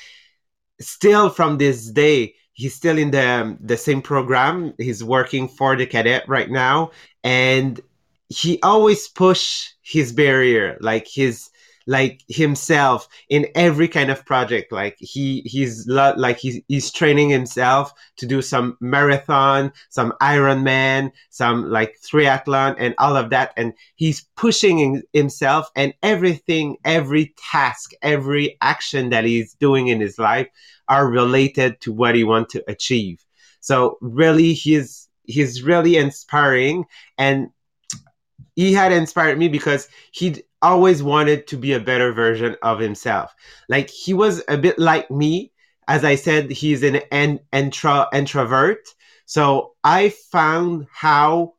still 0.80 1.30
from 1.30 1.58
this 1.58 1.90
day 1.90 2.34
he's 2.52 2.74
still 2.74 2.98
in 2.98 3.10
the 3.10 3.56
the 3.60 3.76
same 3.76 4.02
program. 4.02 4.74
He's 4.78 5.02
working 5.02 5.48
for 5.48 5.76
the 5.76 5.86
cadet 5.86 6.28
right 6.28 6.50
now. 6.50 6.90
And 7.24 7.80
he 8.28 8.60
always 8.62 9.08
push 9.08 9.70
his 9.82 10.12
barrier 10.12 10.76
like 10.80 11.06
his 11.06 11.50
like 11.88 12.22
himself 12.28 13.08
in 13.30 13.46
every 13.54 13.88
kind 13.88 14.10
of 14.10 14.24
project. 14.26 14.70
Like 14.70 14.96
he 15.00 15.40
he's 15.46 15.88
like 15.88 16.36
he's, 16.36 16.60
he's 16.68 16.92
training 16.92 17.30
himself 17.30 17.94
to 18.18 18.26
do 18.26 18.42
some 18.42 18.76
marathon 18.80 19.72
some 19.88 20.12
ironman 20.20 21.10
some 21.30 21.70
like 21.70 21.96
triathlon 22.02 22.76
and 22.78 22.94
all 22.98 23.16
of 23.16 23.30
that. 23.30 23.54
And 23.56 23.72
he's 23.96 24.26
pushing 24.36 25.02
himself 25.14 25.70
and 25.74 25.94
everything 26.02 26.76
every 26.84 27.34
task 27.50 27.92
every 28.02 28.58
action 28.60 29.08
that 29.08 29.24
he's 29.24 29.54
doing 29.54 29.88
in 29.88 29.98
his 29.98 30.18
life 30.18 30.48
are 30.88 31.08
related 31.08 31.80
to 31.80 31.92
what 31.92 32.14
he 32.14 32.22
wants 32.22 32.52
to 32.52 32.70
achieve. 32.70 33.24
So 33.60 33.96
really 34.02 34.52
he's 34.52 35.08
he's 35.24 35.62
really 35.62 35.96
inspiring 35.96 36.84
and 37.16 37.48
he 38.58 38.72
had 38.72 38.90
inspired 38.90 39.38
me 39.38 39.46
because 39.46 39.88
he 40.10 40.42
always 40.62 41.00
wanted 41.00 41.46
to 41.46 41.56
be 41.56 41.74
a 41.74 41.80
better 41.80 42.12
version 42.12 42.56
of 42.60 42.80
himself. 42.80 43.32
Like 43.68 43.88
he 43.88 44.12
was 44.12 44.42
a 44.48 44.58
bit 44.58 44.80
like 44.80 45.08
me. 45.12 45.52
As 45.86 46.04
I 46.04 46.16
said, 46.16 46.50
he's 46.50 46.82
an, 46.82 47.38
intra 47.52 48.08
introvert. 48.12 48.88
So 49.26 49.74
I 49.84 50.08
found 50.08 50.88
how 50.92 51.54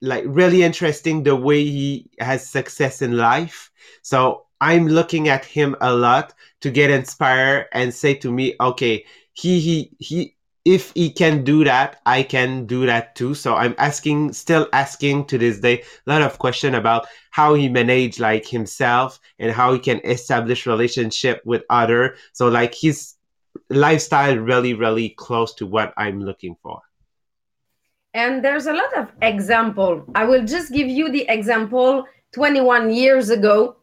like 0.00 0.24
really 0.26 0.62
interesting 0.62 1.22
the 1.22 1.36
way 1.36 1.62
he 1.62 2.08
has 2.18 2.48
success 2.48 3.02
in 3.02 3.18
life. 3.18 3.70
So 4.00 4.46
I'm 4.62 4.88
looking 4.88 5.28
at 5.28 5.44
him 5.44 5.76
a 5.82 5.92
lot 5.92 6.32
to 6.62 6.70
get 6.70 6.88
inspired 6.88 7.66
and 7.72 7.92
say 7.92 8.14
to 8.14 8.32
me, 8.32 8.54
okay, 8.58 9.04
he 9.34 9.60
he 9.60 9.90
he 9.98 10.35
if 10.66 10.90
he 10.96 11.10
can 11.10 11.44
do 11.44 11.62
that, 11.62 12.00
I 12.06 12.24
can 12.24 12.66
do 12.66 12.86
that 12.86 13.14
too. 13.14 13.34
So 13.34 13.54
I'm 13.54 13.76
asking, 13.78 14.32
still 14.32 14.66
asking 14.72 15.26
to 15.26 15.38
this 15.38 15.60
day, 15.60 15.82
a 16.06 16.10
lot 16.10 16.22
of 16.22 16.40
question 16.40 16.74
about 16.74 17.06
how 17.30 17.54
he 17.54 17.68
manage 17.68 18.18
like 18.18 18.44
himself 18.44 19.20
and 19.38 19.52
how 19.52 19.72
he 19.72 19.78
can 19.78 20.00
establish 20.04 20.66
relationship 20.66 21.40
with 21.44 21.62
other. 21.70 22.16
So 22.32 22.48
like 22.48 22.74
his 22.74 23.14
lifestyle 23.70 24.36
really, 24.38 24.74
really 24.74 25.10
close 25.10 25.54
to 25.54 25.66
what 25.66 25.94
I'm 25.96 26.20
looking 26.20 26.56
for. 26.60 26.82
And 28.12 28.44
there's 28.44 28.66
a 28.66 28.72
lot 28.72 28.92
of 28.96 29.12
example. 29.22 30.04
I 30.16 30.24
will 30.24 30.44
just 30.44 30.72
give 30.72 30.88
you 30.88 31.12
the 31.12 31.26
example 31.28 32.06
21 32.34 32.92
years 32.92 33.30
ago 33.30 33.76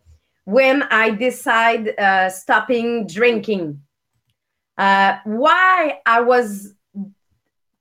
when 0.44 0.84
I 0.84 1.12
decide 1.12 1.98
uh, 1.98 2.30
stopping 2.30 3.08
drinking 3.08 3.80
uh, 4.78 5.18
why 5.26 6.00
I 6.06 6.22
was 6.22 6.74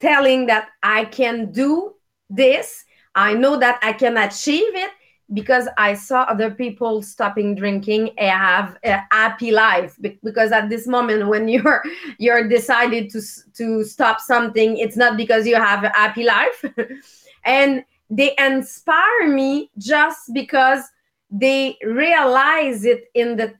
telling 0.00 0.46
that 0.46 0.68
I 0.82 1.04
can 1.06 1.52
do 1.52 1.94
this. 2.28 2.84
I 3.14 3.34
know 3.34 3.58
that 3.58 3.78
I 3.82 3.92
can 3.92 4.16
achieve 4.16 4.74
it 4.74 4.90
because 5.32 5.68
I 5.78 5.94
saw 5.94 6.22
other 6.22 6.50
people 6.50 7.02
stopping 7.02 7.54
drinking 7.54 8.10
and 8.18 8.30
have 8.30 8.76
a 8.84 9.02
happy 9.10 9.50
life. 9.50 9.96
Because 10.22 10.52
at 10.52 10.68
this 10.68 10.86
moment, 10.86 11.28
when 11.28 11.48
you're 11.54 11.82
you're 12.18 12.48
decided 12.48 13.10
to 13.10 13.22
to 13.54 13.84
stop 13.84 14.20
something, 14.20 14.76
it's 14.76 14.96
not 14.96 15.16
because 15.16 15.46
you 15.46 15.56
have 15.56 15.84
a 15.84 15.88
happy 15.90 16.24
life, 16.24 16.64
and 17.44 17.84
they 18.10 18.34
inspire 18.38 19.28
me 19.28 19.70
just 19.78 20.34
because 20.34 20.82
they 21.30 21.78
realize 21.82 22.84
it 22.84 23.04
in 23.14 23.36
the 23.36 23.54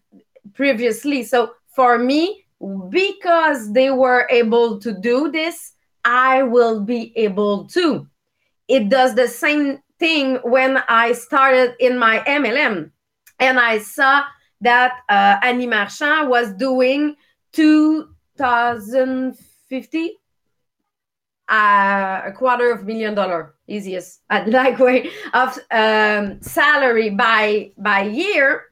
previously. 0.55 1.23
So 1.23 1.55
for 1.75 1.99
me, 1.99 2.42
because 2.89 3.73
they 3.73 3.91
were 3.91 4.27
able 4.31 4.79
to 4.81 4.93
do 4.93 5.31
this, 5.31 5.73
I 6.05 6.43
will 6.43 6.81
be 6.81 7.13
able 7.17 7.67
to. 7.69 8.09
It 8.69 8.89
does 8.89 9.15
the 9.15 9.29
same 9.29 9.81
thing 9.99 10.37
when 10.43 10.79
I 10.89 11.13
started 11.13 11.75
in 11.81 11.99
my 11.99 12.21
MLM 12.21 12.91
and 13.39 13.61
I 13.61 13.79
saw 13.79 14.25
that 14.61 14.99
uh, 15.09 15.39
Annie 15.43 15.67
Marchand 15.67 16.29
was 16.29 16.53
doing 16.55 17.17
2050 17.53 20.19
uh, 21.49 22.23
a 22.25 22.33
quarter 22.33 22.73
of 22.73 22.85
million 22.85 23.15
dollar 23.15 23.55
easiest 23.67 24.21
uh, 24.31 24.45
like 24.47 24.79
way 24.79 25.11
of 25.35 25.59
um, 25.71 26.41
salary 26.41 27.11
by 27.11 27.71
by 27.77 28.03
year 28.03 28.65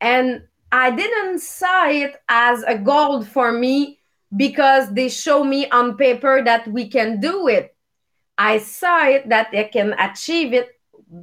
and 0.00 0.42
i 0.72 0.90
didn't 0.90 1.40
saw 1.40 1.88
it 1.88 2.16
as 2.28 2.62
a 2.64 2.76
goal 2.76 3.22
for 3.22 3.52
me 3.52 3.98
because 4.36 4.92
they 4.92 5.08
show 5.08 5.42
me 5.42 5.68
on 5.70 5.96
paper 5.96 6.42
that 6.44 6.66
we 6.68 6.88
can 6.88 7.20
do 7.20 7.48
it 7.48 7.76
i 8.38 8.58
saw 8.58 9.06
it 9.06 9.28
that 9.28 9.48
they 9.52 9.64
can 9.64 9.92
achieve 9.98 10.52
it 10.52 10.68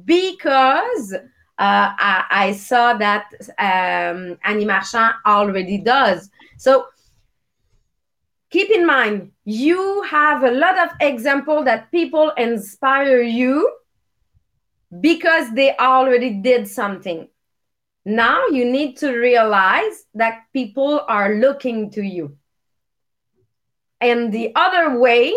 because 0.04 1.14
uh, 1.58 1.90
I, 1.98 2.24
I, 2.30 2.52
saw 2.52 2.94
that 2.94 3.32
um, 3.58 4.38
Annie 4.44 4.64
Marchand 4.64 5.14
already 5.26 5.78
does. 5.78 6.30
So 6.56 6.86
keep 8.50 8.70
in 8.70 8.86
mind, 8.86 9.32
you 9.44 10.02
have 10.02 10.44
a 10.44 10.52
lot 10.52 10.78
of 10.78 10.90
example 11.00 11.64
that 11.64 11.90
people 11.90 12.30
inspire 12.36 13.22
you 13.22 13.72
because 15.00 15.52
they 15.52 15.76
already 15.78 16.34
did 16.34 16.68
something. 16.68 17.28
Now 18.08 18.46
you 18.46 18.64
need 18.64 18.96
to 18.98 19.12
realize 19.12 20.06
that 20.14 20.44
people 20.54 21.02
are 21.08 21.34
looking 21.34 21.90
to 21.90 22.02
you. 22.02 22.38
And 24.00 24.32
the 24.32 24.50
other 24.54 24.98
way 24.98 25.34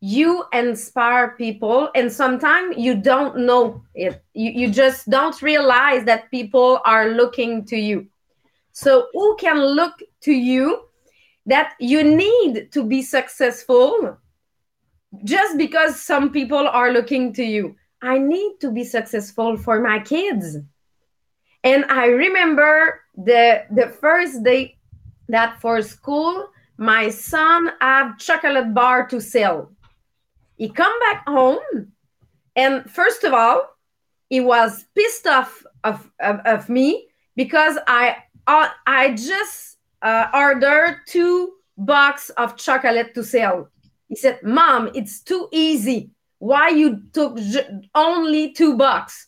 you 0.00 0.44
inspire 0.52 1.36
people 1.38 1.90
and 1.94 2.10
sometimes 2.10 2.76
you 2.76 2.96
don't 2.96 3.46
know 3.46 3.84
it. 3.94 4.20
You, 4.34 4.50
you 4.50 4.70
just 4.72 5.08
don't 5.10 5.40
realize 5.42 6.04
that 6.06 6.28
people 6.32 6.80
are 6.84 7.10
looking 7.10 7.64
to 7.66 7.76
you. 7.76 8.08
So 8.72 9.06
who 9.12 9.36
can 9.36 9.64
look 9.64 10.02
to 10.22 10.32
you 10.32 10.88
that 11.46 11.74
you 11.78 12.02
need 12.02 12.72
to 12.72 12.82
be 12.82 13.02
successful 13.02 14.18
just 15.22 15.56
because 15.56 16.02
some 16.02 16.32
people 16.32 16.66
are 16.66 16.90
looking 16.90 17.32
to 17.34 17.44
you? 17.44 17.76
I 18.02 18.18
need 18.18 18.58
to 18.58 18.72
be 18.72 18.82
successful 18.82 19.56
for 19.56 19.80
my 19.80 20.00
kids 20.00 20.58
and 21.64 21.84
i 21.86 22.06
remember 22.06 23.00
the 23.16 23.64
the 23.70 23.88
first 23.88 24.42
day 24.42 24.76
that 25.28 25.60
for 25.60 25.82
school 25.82 26.48
my 26.78 27.08
son 27.10 27.70
have 27.80 28.18
chocolate 28.18 28.74
bar 28.74 29.06
to 29.06 29.20
sell 29.20 29.70
he 30.62 30.68
come 30.68 30.96
back 31.00 31.26
home, 31.26 31.92
and 32.54 32.88
first 32.88 33.24
of 33.24 33.32
all, 33.32 33.68
he 34.28 34.38
was 34.40 34.84
pissed 34.94 35.26
off 35.26 35.64
of, 35.82 36.08
of, 36.20 36.38
of 36.44 36.68
me 36.68 37.08
because 37.34 37.78
I 37.88 38.18
uh, 38.46 38.68
I 38.86 39.14
just 39.14 39.78
uh, 40.02 40.28
ordered 40.32 41.00
two 41.06 41.54
box 41.76 42.30
of 42.30 42.56
chocolate 42.56 43.12
to 43.14 43.24
sell. 43.24 43.70
He 44.08 44.14
said, 44.14 44.38
"Mom, 44.44 44.90
it's 44.94 45.20
too 45.20 45.48
easy. 45.50 46.10
Why 46.38 46.68
you 46.68 47.02
took 47.12 47.38
only 47.96 48.52
two 48.52 48.76
bucks?" 48.76 49.26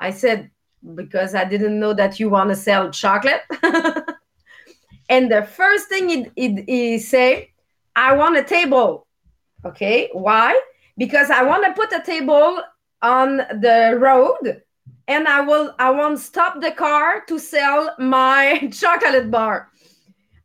I 0.00 0.10
said, 0.10 0.50
"Because 0.94 1.34
I 1.34 1.44
didn't 1.44 1.78
know 1.78 1.94
that 1.94 2.18
you 2.20 2.28
want 2.28 2.50
to 2.50 2.56
sell 2.56 2.90
chocolate." 2.90 3.42
and 5.08 5.30
the 5.30 5.42
first 5.42 5.88
thing 5.88 6.08
he, 6.08 6.26
he, 6.36 6.64
he 6.66 6.98
said, 6.98 7.46
"I 7.96 8.14
want 8.14 8.36
a 8.36 8.44
table." 8.44 9.06
Okay, 9.64 10.08
why? 10.12 10.60
because 10.98 11.30
I 11.30 11.42
want 11.42 11.64
to 11.64 11.72
put 11.72 11.92
a 11.92 12.02
table 12.02 12.62
on 13.00 13.38
the 13.38 13.96
road 13.98 14.62
and 15.08 15.26
I 15.26 15.40
will 15.40 15.74
I 15.78 15.90
won't 15.90 16.20
stop 16.20 16.60
the 16.60 16.70
car 16.70 17.24
to 17.26 17.38
sell 17.38 17.94
my 17.98 18.68
chocolate 18.72 19.30
bar. 19.30 19.70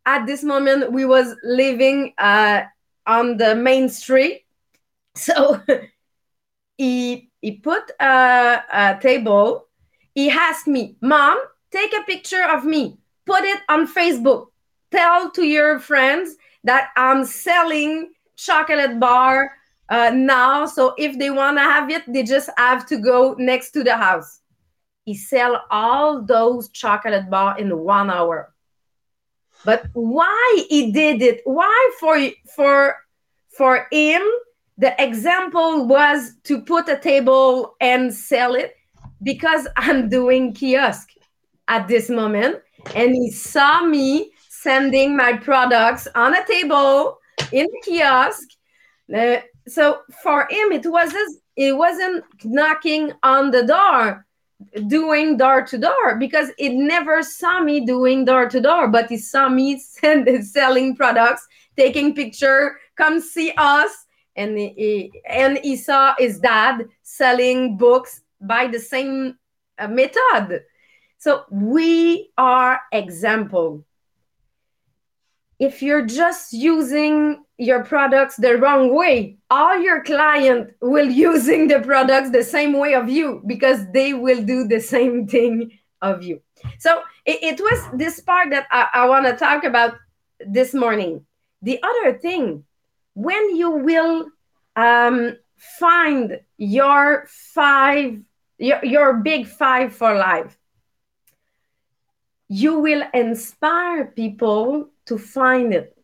At 0.05 0.25
this 0.25 0.43
moment, 0.43 0.91
we 0.91 1.05
was 1.05 1.35
living 1.43 2.13
uh, 2.17 2.63
on 3.05 3.37
the 3.37 3.55
main 3.55 3.89
street, 3.89 4.45
so 5.15 5.61
he 6.77 7.29
he 7.41 7.51
put 7.51 7.91
a, 7.99 8.63
a 8.71 8.99
table. 9.01 9.66
He 10.17 10.31
asked 10.31 10.65
me, 10.65 10.95
"Mom, 10.99 11.37
take 11.69 11.93
a 11.93 12.01
picture 12.01 12.43
of 12.43 12.65
me, 12.65 12.97
put 13.27 13.43
it 13.43 13.61
on 13.69 13.85
Facebook, 13.85 14.47
tell 14.89 15.29
to 15.29 15.43
your 15.45 15.77
friends 15.77 16.37
that 16.63 16.89
I'm 16.95 17.23
selling 17.23 18.13
chocolate 18.35 18.99
bar 18.99 19.51
uh, 19.89 20.09
now. 20.15 20.65
So 20.65 20.95
if 20.97 21.19
they 21.19 21.29
want 21.29 21.57
to 21.57 21.61
have 21.61 21.91
it, 21.91 22.01
they 22.11 22.23
just 22.23 22.49
have 22.57 22.87
to 22.87 22.97
go 22.97 23.35
next 23.37 23.69
to 23.73 23.83
the 23.83 23.95
house. 23.95 24.41
He 25.05 25.13
sell 25.13 25.61
all 25.69 26.23
those 26.23 26.69
chocolate 26.69 27.29
bar 27.29 27.59
in 27.59 27.77
one 27.77 28.09
hour. 28.09 28.55
But 29.65 29.85
why 29.93 30.65
he 30.67 30.91
did 30.91 31.21
it? 31.21 31.41
Why 31.45 31.91
for 31.99 32.17
for 32.55 32.95
for 33.49 33.85
him? 33.91 34.23
The 34.79 34.95
example 34.97 35.85
was 35.85 36.33
to 36.45 36.61
put 36.61 36.89
a 36.89 36.97
table 36.97 37.75
and 37.79 38.11
sell 38.11 38.55
it 38.55 38.76
because 39.23 39.67
I'm 39.75 40.09
doing 40.09 40.53
kiosk 40.53 41.09
at 41.67 41.87
this 41.87 42.09
moment, 42.09 42.57
and 42.95 43.13
he 43.13 43.31
saw 43.31 43.83
me 43.83 44.31
sending 44.49 45.15
my 45.15 45.33
products 45.33 46.07
on 46.15 46.35
a 46.35 46.45
table 46.45 47.19
in 47.51 47.65
the 47.65 47.81
kiosk. 47.83 48.49
Uh, 49.15 49.37
so 49.67 49.99
for 50.23 50.47
him 50.49 50.71
it 50.71 50.85
wasn't 50.85 51.41
it 51.55 51.75
wasn't 51.75 52.23
knocking 52.43 53.11
on 53.23 53.51
the 53.51 53.63
door 53.63 54.25
doing 54.87 55.37
door 55.37 55.61
to 55.61 55.77
door 55.77 56.17
because 56.17 56.49
it 56.57 56.73
never 56.73 57.21
saw 57.21 57.59
me 57.59 57.85
doing 57.85 58.25
door 58.25 58.49
to 58.49 58.59
door 58.59 58.87
but 58.87 59.09
he 59.09 59.17
saw 59.17 59.47
me 59.47 59.79
send, 60.01 60.27
selling 60.45 60.95
products 60.95 61.47
taking 61.75 62.15
picture 62.15 62.77
come 62.95 63.19
see 63.19 63.53
us 63.57 64.05
and 64.35 64.57
he, 64.57 65.11
and 65.27 65.59
he 65.63 65.75
saw 65.75 66.13
his 66.17 66.39
dad 66.39 66.85
selling 67.03 67.77
books 67.77 68.21
by 68.41 68.67
the 68.67 68.79
same 68.79 69.37
uh, 69.77 69.87
method. 69.87 70.63
So 71.17 71.43
we 71.49 72.31
are 72.37 72.81
example. 72.91 73.85
If 75.59 75.81
you're 75.81 76.05
just 76.05 76.53
using 76.53 77.43
your 77.57 77.83
products 77.83 78.35
the 78.35 78.55
wrong 78.57 78.93
way 78.93 79.37
all 79.49 79.79
your 79.79 80.03
client 80.03 80.69
will 80.81 81.09
using 81.27 81.67
the 81.67 81.79
products 81.79 82.29
the 82.29 82.43
same 82.43 82.77
way 82.77 82.93
of 82.93 83.09
you 83.09 83.41
because 83.47 83.79
they 83.91 84.13
will 84.13 84.43
do 84.43 84.67
the 84.67 84.79
same 84.79 85.27
thing 85.27 85.71
of 86.01 86.23
you. 86.23 86.41
So 86.79 87.01
it, 87.25 87.39
it 87.41 87.59
was 87.59 87.97
this 87.97 88.19
part 88.21 88.51
that 88.51 88.67
i, 88.71 88.87
I 88.93 89.09
want 89.09 89.25
to 89.25 89.35
talk 89.35 89.63
about 89.63 89.95
this 90.39 90.73
morning. 90.73 91.25
The 91.63 91.81
other 91.81 92.17
thing 92.19 92.63
when 93.15 93.55
you 93.55 93.71
will 93.71 94.27
um, 94.75 95.37
find 95.57 96.39
your 96.57 97.27
five 97.27 98.19
your, 98.57 98.83
your 98.83 99.13
big 99.15 99.47
five 99.47 99.93
for 99.93 100.15
life 100.15 100.57
you 102.49 102.79
will 102.79 103.03
inspire 103.13 104.05
people 104.05 104.89
to 105.05 105.17
find 105.17 105.73
it 105.73 105.97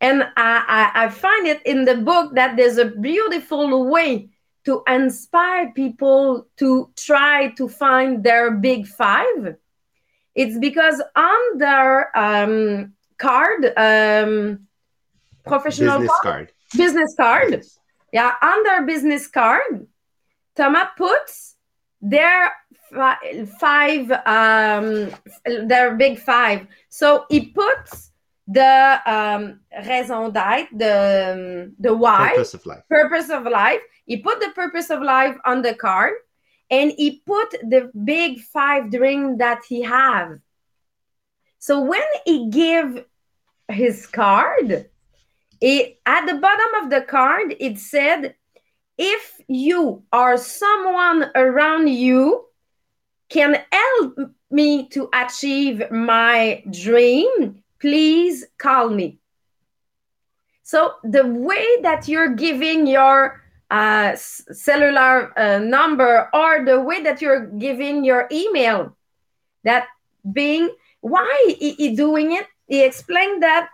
and 0.00 0.22
I, 0.36 0.92
I, 0.94 1.04
I 1.04 1.08
find 1.08 1.46
it 1.46 1.62
in 1.64 1.84
the 1.84 1.96
book 1.96 2.34
that 2.34 2.56
there's 2.56 2.78
a 2.78 2.84
beautiful 2.86 3.88
way 3.88 4.28
to 4.66 4.82
inspire 4.88 5.72
people 5.72 6.48
to 6.58 6.90
try 6.96 7.50
to 7.52 7.68
find 7.68 8.22
their 8.22 8.50
big 8.50 8.86
five. 8.86 9.56
It's 10.34 10.58
because 10.58 11.00
on 11.14 11.58
their 11.58 12.16
um, 12.18 12.92
card, 13.16 13.72
um, 13.76 14.66
professional 15.46 16.00
business 16.00 16.18
card, 16.20 16.22
card. 16.22 16.52
business 16.76 17.14
card, 17.16 17.52
yes. 17.52 17.78
Yeah, 18.16 18.32
on 18.40 18.62
their 18.62 18.86
business 18.86 19.26
card, 19.26 19.86
Thomas 20.56 20.88
puts 20.96 21.56
their 22.00 22.50
five, 23.60 24.10
um, 24.24 25.12
their 25.44 25.96
big 25.96 26.18
five. 26.18 26.66
So 26.88 27.26
he 27.28 27.40
puts 27.52 28.12
the 28.48 29.00
um, 29.04 29.60
raison 29.86 30.32
d'être, 30.32 30.68
the 30.72 31.74
the 31.78 31.94
why, 31.94 32.30
purpose 32.30 32.54
of 32.54 32.64
life. 32.64 32.84
Purpose 32.88 33.28
of 33.28 33.42
life. 33.44 33.82
He 34.06 34.16
put 34.16 34.40
the 34.40 34.52
purpose 34.54 34.88
of 34.88 35.02
life 35.02 35.36
on 35.44 35.60
the 35.60 35.74
card, 35.74 36.14
and 36.70 36.92
he 36.96 37.20
put 37.26 37.50
the 37.68 37.90
big 37.92 38.40
five 38.40 38.90
dream 38.90 39.36
that 39.44 39.60
he 39.68 39.82
have. 39.82 40.38
So 41.58 41.82
when 41.82 42.08
he 42.24 42.48
give 42.48 43.04
his 43.68 44.06
card, 44.06 44.88
it, 45.60 45.98
at 46.06 46.26
the 46.26 46.34
bottom 46.34 46.84
of 46.84 46.90
the 46.90 47.02
card 47.02 47.54
it 47.58 47.78
said, 47.78 48.34
"If 48.98 49.40
you 49.48 50.02
or 50.12 50.36
someone 50.36 51.30
around 51.34 51.88
you 51.88 52.46
can 53.28 53.62
help 53.72 54.30
me 54.50 54.88
to 54.88 55.08
achieve 55.12 55.90
my 55.90 56.62
dream, 56.70 57.62
please 57.80 58.44
call 58.58 58.88
me. 58.90 59.18
So 60.62 60.94
the 61.04 61.26
way 61.26 61.64
that 61.82 62.08
you're 62.08 62.34
giving 62.34 62.86
your 62.86 63.42
uh, 63.70 64.16
cellular 64.16 65.38
uh, 65.38 65.58
number 65.58 66.28
or 66.32 66.64
the 66.64 66.80
way 66.80 67.02
that 67.02 67.20
you're 67.20 67.46
giving 67.46 68.04
your 68.04 68.28
email, 68.30 68.96
that 69.64 69.86
being 70.32 70.70
why 71.00 71.54
he, 71.58 71.72
he 71.72 71.94
doing 71.94 72.32
it, 72.32 72.46
he 72.66 72.84
explained 72.84 73.42
that 73.42 73.68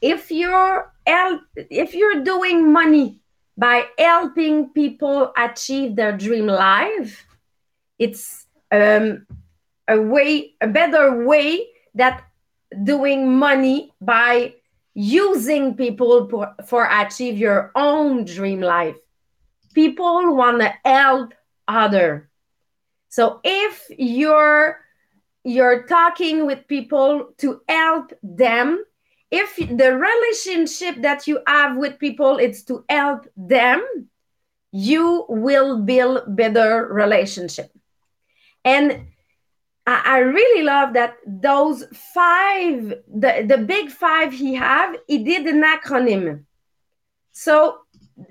if 0.00 0.30
you're 0.30 0.92
if 1.56 1.94
you're 1.94 2.22
doing 2.22 2.72
money 2.72 3.20
by 3.56 3.86
helping 3.98 4.68
people 4.70 5.32
achieve 5.36 5.96
their 5.96 6.16
dream 6.16 6.46
life, 6.46 7.26
it's 7.98 8.46
um, 8.70 9.26
a 9.88 10.00
way, 10.00 10.54
a 10.60 10.68
better 10.68 11.24
way 11.24 11.66
that 11.94 12.24
doing 12.84 13.36
money 13.36 13.92
by 14.00 14.54
using 14.94 15.74
people 15.74 16.28
for, 16.28 16.54
for 16.66 16.88
achieve 16.90 17.38
your 17.38 17.72
own 17.74 18.24
dream 18.24 18.60
life. 18.60 18.96
People 19.74 20.36
want 20.36 20.60
to 20.60 20.72
help 20.84 21.34
other. 21.66 22.28
So 23.08 23.40
if 23.42 23.86
you're 23.96 24.78
you're 25.44 25.84
talking 25.84 26.46
with 26.46 26.66
people 26.68 27.30
to 27.38 27.62
help 27.68 28.12
them, 28.22 28.84
if 29.30 29.56
the 29.56 29.96
relationship 29.96 31.02
that 31.02 31.26
you 31.26 31.40
have 31.46 31.76
with 31.76 31.98
people 31.98 32.38
it's 32.38 32.62
to 32.64 32.84
help 32.88 33.26
them, 33.36 34.08
you 34.72 35.24
will 35.28 35.78
build 35.78 36.36
better 36.36 36.86
relationship. 36.90 37.70
And 38.64 39.08
I, 39.86 40.02
I 40.04 40.18
really 40.18 40.62
love 40.62 40.94
that 40.94 41.16
those 41.26 41.84
five, 42.14 42.94
the, 43.08 43.44
the 43.46 43.58
big 43.58 43.90
five 43.90 44.32
he 44.32 44.54
have, 44.54 44.96
he 45.06 45.24
did 45.24 45.46
an 45.46 45.62
acronym. 45.62 46.44
So 47.32 47.78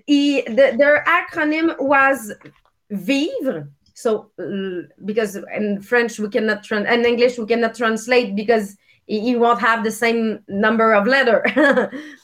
he, 0.06 0.42
the, 0.42 0.76
their 0.78 1.04
acronym 1.08 1.80
was 1.80 2.34
Vivre. 2.90 3.70
So 3.94 4.32
uh, 4.40 4.88
because 5.04 5.36
in 5.36 5.82
French 5.82 6.20
we 6.20 6.30
cannot 6.30 6.70
in 6.72 7.06
English 7.06 7.40
we 7.40 7.48
cannot 7.48 7.74
translate 7.74 8.36
because 8.36 8.78
you 9.08 9.40
won't 9.40 9.62
have 9.62 9.84
the 9.84 9.92
same 9.92 10.44
number 10.48 10.94
of 10.94 11.08
letter. 11.08 11.44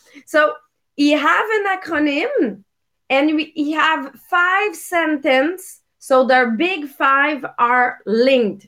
so 0.25 0.53
he 0.95 1.11
have 1.11 1.45
an 1.49 1.65
acronym 1.77 2.63
and 3.09 3.39
he 3.39 3.71
have 3.71 4.13
five 4.29 4.75
sentence 4.75 5.81
so 6.03 6.25
their 6.25 6.51
big 6.51 6.89
five 6.89 7.45
are 7.57 7.99
linked. 8.05 8.67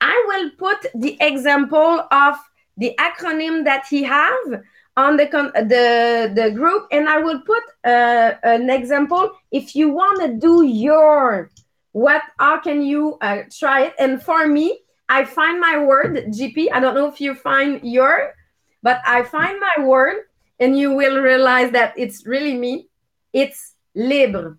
I 0.00 0.24
will 0.26 0.50
put 0.56 0.86
the 0.94 1.18
example 1.20 2.06
of 2.10 2.36
the 2.78 2.98
acronym 2.98 3.64
that 3.66 3.84
he 3.90 4.02
have 4.04 4.62
on 4.96 5.18
the 5.18 5.26
the 5.54 6.32
the 6.34 6.50
group, 6.50 6.86
and 6.90 7.10
I 7.10 7.18
will 7.18 7.40
put 7.40 7.62
uh, 7.84 8.32
an 8.42 8.70
example. 8.70 9.32
If 9.50 9.76
you 9.76 9.90
want 9.90 10.22
to 10.22 10.28
do 10.48 10.64
your 10.64 11.50
what, 11.92 12.22
how 12.38 12.58
can 12.58 12.82
you 12.82 13.18
uh, 13.20 13.42
try 13.50 13.82
it? 13.82 13.94
And 13.98 14.22
for 14.22 14.46
me, 14.46 14.80
I 15.08 15.24
find 15.24 15.60
my 15.60 15.78
word 15.78 16.16
GP. 16.28 16.68
I 16.72 16.80
don't 16.80 16.94
know 16.94 17.08
if 17.08 17.20
you 17.20 17.34
find 17.34 17.80
your, 17.82 18.34
but 18.82 19.00
I 19.04 19.22
find 19.22 19.60
my 19.60 19.84
word, 19.84 20.16
and 20.58 20.78
you 20.78 20.92
will 20.92 21.20
realize 21.20 21.72
that 21.72 21.94
it's 21.96 22.26
really 22.26 22.56
me. 22.56 22.88
It's 23.32 23.74
libre 23.94 24.58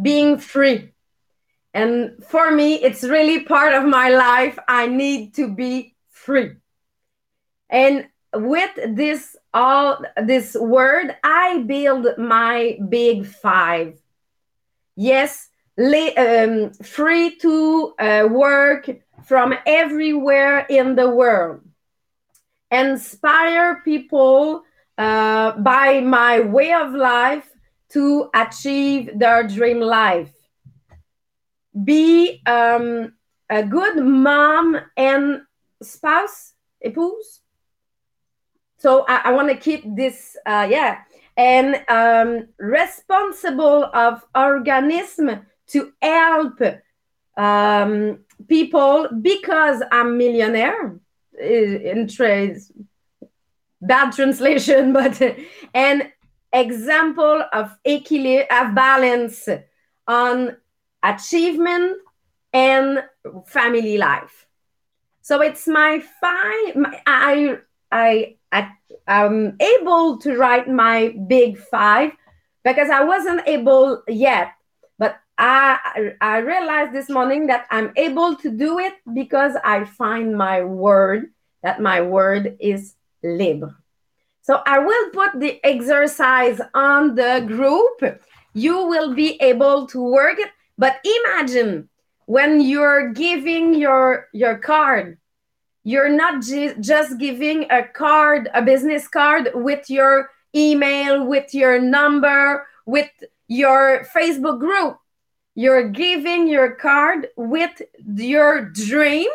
being 0.00 0.38
free. 0.38 0.92
And 1.74 2.24
for 2.28 2.50
me, 2.50 2.76
it's 2.76 3.04
really 3.04 3.44
part 3.44 3.74
of 3.74 3.84
my 3.84 4.08
life. 4.08 4.58
I 4.66 4.86
need 4.86 5.34
to 5.34 5.52
be 5.52 5.94
free. 6.08 6.52
And 7.70 8.08
with 8.34 8.70
this 8.96 9.36
all 9.54 9.98
this 10.16 10.54
word, 10.54 11.16
I 11.22 11.64
build 11.66 12.06
my 12.18 12.78
big 12.88 13.26
five. 13.26 13.98
Yes, 14.96 15.48
um, 15.78 16.72
free 16.82 17.36
to 17.36 17.94
uh, 17.98 18.28
work 18.30 18.88
from 19.24 19.54
everywhere 19.66 20.66
in 20.68 20.96
the 20.96 21.08
world. 21.08 21.60
Inspire 22.70 23.82
people 23.84 24.62
uh, 24.96 25.52
by 25.52 26.00
my 26.00 26.40
way 26.40 26.72
of 26.72 26.92
life 26.92 27.48
to 27.90 28.28
achieve 28.34 29.18
their 29.18 29.46
dream 29.46 29.80
life. 29.80 30.32
Be 31.84 32.42
um, 32.46 33.14
a 33.48 33.62
good 33.62 34.04
mom 34.04 34.78
and 34.96 35.42
spouse, 35.82 36.52
épouse. 36.84 37.40
So 38.78 39.04
I, 39.08 39.22
I 39.24 39.32
want 39.32 39.48
to 39.48 39.56
keep 39.56 39.84
this, 39.96 40.36
uh, 40.46 40.66
yeah, 40.68 40.98
and 41.36 41.82
um, 41.88 42.48
responsible 42.58 43.84
of 43.94 44.24
organism 44.34 45.46
to 45.68 45.92
help 46.02 46.60
um, 47.38 48.18
people 48.48 49.08
because 49.22 49.82
I'm 49.90 50.18
millionaire 50.18 50.98
in 51.40 52.08
trade 52.08 52.58
bad 53.80 54.12
translation 54.12 54.92
but 54.98 55.20
an 55.72 56.10
example 56.52 57.44
of 57.52 57.76
equilibrium, 57.86 58.46
of 58.50 58.74
balance 58.74 59.48
on 60.06 60.56
achievement 61.02 61.98
and 62.52 63.04
family 63.46 63.98
life. 63.98 64.46
So 65.22 65.42
it's 65.42 65.68
my 65.68 66.02
five. 66.20 66.76
My, 66.76 67.00
I 67.06 67.58
I 67.92 68.36
I 68.50 68.70
am 69.06 69.56
able 69.60 70.18
to 70.18 70.36
write 70.36 70.68
my 70.68 71.14
big 71.28 71.58
five 71.58 72.12
because 72.64 72.88
I 72.90 73.04
wasn't 73.04 73.46
able 73.46 74.02
yet. 74.08 74.52
But 74.98 75.20
I 75.38 76.12
I 76.20 76.38
realized 76.38 76.92
this 76.92 77.08
morning 77.08 77.46
that 77.46 77.66
I'm 77.70 77.92
able 77.96 78.34
to 78.36 78.50
do 78.50 78.78
it 78.78 78.94
because 79.14 79.54
I 79.64 79.84
find 79.84 80.36
my 80.36 80.62
word. 80.64 81.30
That 81.62 81.80
my 81.80 82.00
word 82.00 82.56
is 82.60 82.94
libre. 83.22 83.76
So 84.42 84.62
I 84.66 84.78
will 84.78 85.10
put 85.10 85.38
the 85.38 85.60
exercise 85.64 86.60
on 86.74 87.14
the 87.14 87.44
group. 87.46 88.20
You 88.54 88.86
will 88.86 89.14
be 89.14 89.40
able 89.40 89.86
to 89.88 90.00
work 90.00 90.38
it. 90.38 90.50
But 90.76 91.00
imagine 91.04 91.88
when 92.26 92.60
you're 92.60 93.12
giving 93.12 93.74
your 93.74 94.28
your 94.32 94.58
card, 94.58 95.18
you're 95.84 96.08
not 96.08 96.42
just 96.42 97.18
giving 97.18 97.70
a 97.70 97.82
card, 97.84 98.48
a 98.54 98.62
business 98.62 99.06
card 99.06 99.50
with 99.54 99.88
your 99.88 100.30
email, 100.54 101.24
with 101.24 101.54
your 101.54 101.80
number, 101.80 102.66
with 102.86 103.10
your 103.48 104.06
Facebook 104.14 104.58
group. 104.60 104.98
You're 105.58 105.88
giving 105.88 106.46
your 106.46 106.76
card 106.76 107.30
with 107.36 107.82
your 108.06 108.66
dream 108.70 109.28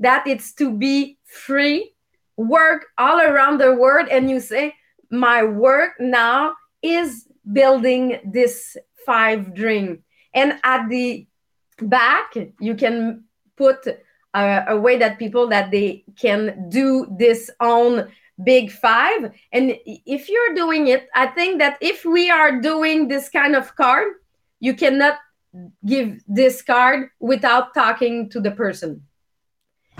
that 0.00 0.26
it's 0.26 0.52
to 0.56 0.70
be 0.70 1.16
free 1.24 1.94
work 2.36 2.88
all 2.98 3.18
around 3.18 3.56
the 3.56 3.74
world 3.74 4.06
and 4.10 4.28
you 4.28 4.38
say 4.38 4.74
my 5.10 5.42
work 5.42 5.92
now 5.98 6.52
is 6.82 7.26
building 7.54 8.20
this 8.22 8.76
five 9.06 9.54
dream. 9.54 10.04
And 10.34 10.60
at 10.62 10.90
the 10.90 11.26
back 11.80 12.34
you 12.60 12.74
can 12.74 13.24
put 13.56 13.86
a, 14.34 14.64
a, 14.68 14.76
way 14.76 14.98
that 14.98 15.18
people 15.18 15.48
that 15.48 15.70
they 15.70 16.04
can 16.18 16.68
do 16.68 17.06
this 17.18 17.50
on 17.60 18.12
big 18.44 18.70
five. 18.70 19.32
And 19.52 19.78
if 19.86 20.28
you're 20.28 20.54
doing 20.54 20.88
it 20.88 21.08
i 21.14 21.26
think 21.28 21.60
that 21.60 21.78
if 21.80 22.04
we 22.04 22.30
are 22.30 22.60
doing 22.60 23.08
this 23.08 23.30
kind 23.30 23.56
of 23.56 23.74
card 23.74 24.08
you 24.60 24.74
cannot 24.74 25.16
give 25.84 26.22
this 26.26 26.62
card 26.62 27.10
without 27.20 27.74
talking 27.74 28.30
to 28.30 28.40
the 28.40 28.50
person. 28.50 29.02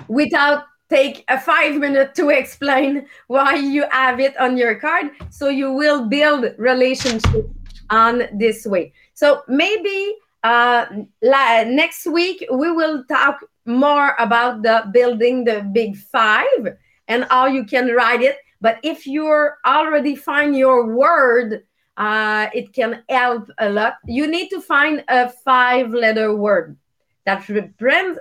Without 0.08 0.64
take 0.88 1.24
a 1.28 1.40
five 1.40 1.76
minute 1.76 2.14
to 2.14 2.28
explain 2.28 3.06
why 3.26 3.54
you 3.54 3.84
have 3.90 4.20
it 4.20 4.36
on 4.38 4.56
your 4.58 4.74
card 4.74 5.10
so 5.30 5.48
you 5.48 5.72
will 5.72 6.06
build 6.06 6.54
relationship 6.58 7.48
on 7.88 8.24
this 8.34 8.66
way. 8.66 8.92
So 9.14 9.42
maybe 9.48 10.14
uh, 10.44 10.86
la- 11.22 11.64
next 11.64 12.06
week 12.06 12.44
we 12.50 12.70
will 12.70 13.04
talk 13.04 13.40
more 13.64 14.14
about 14.18 14.62
the 14.62 14.84
building 14.92 15.44
the 15.44 15.62
big 15.72 15.96
five 15.96 16.76
and 17.08 17.24
how 17.30 17.46
you 17.46 17.64
can 17.64 17.88
write 17.88 18.22
it. 18.22 18.36
But 18.60 18.78
if 18.82 19.06
you're 19.06 19.58
already 19.64 20.14
find 20.14 20.56
your 20.56 20.94
word 20.94 21.64
uh, 21.96 22.48
it 22.54 22.72
can 22.72 23.02
help 23.08 23.50
a 23.58 23.68
lot 23.68 23.94
you 24.06 24.26
need 24.26 24.48
to 24.48 24.60
find 24.60 25.04
a 25.08 25.28
five 25.28 25.90
letter 25.92 26.34
word 26.34 26.76
that 27.24 27.48
represent, 27.48 28.18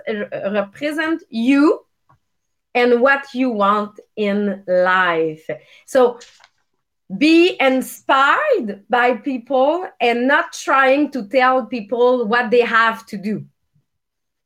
represent 0.52 1.22
you 1.28 1.84
and 2.74 3.00
what 3.00 3.24
you 3.34 3.50
want 3.50 3.98
in 4.16 4.62
life. 4.66 5.48
So 5.86 6.18
be 7.18 7.56
inspired 7.60 8.84
by 8.88 9.16
people 9.16 9.86
and 10.00 10.26
not 10.26 10.52
trying 10.52 11.10
to 11.10 11.26
tell 11.28 11.66
people 11.66 12.26
what 12.26 12.50
they 12.50 12.60
have 12.60 13.04
to 13.06 13.18
do. 13.18 13.44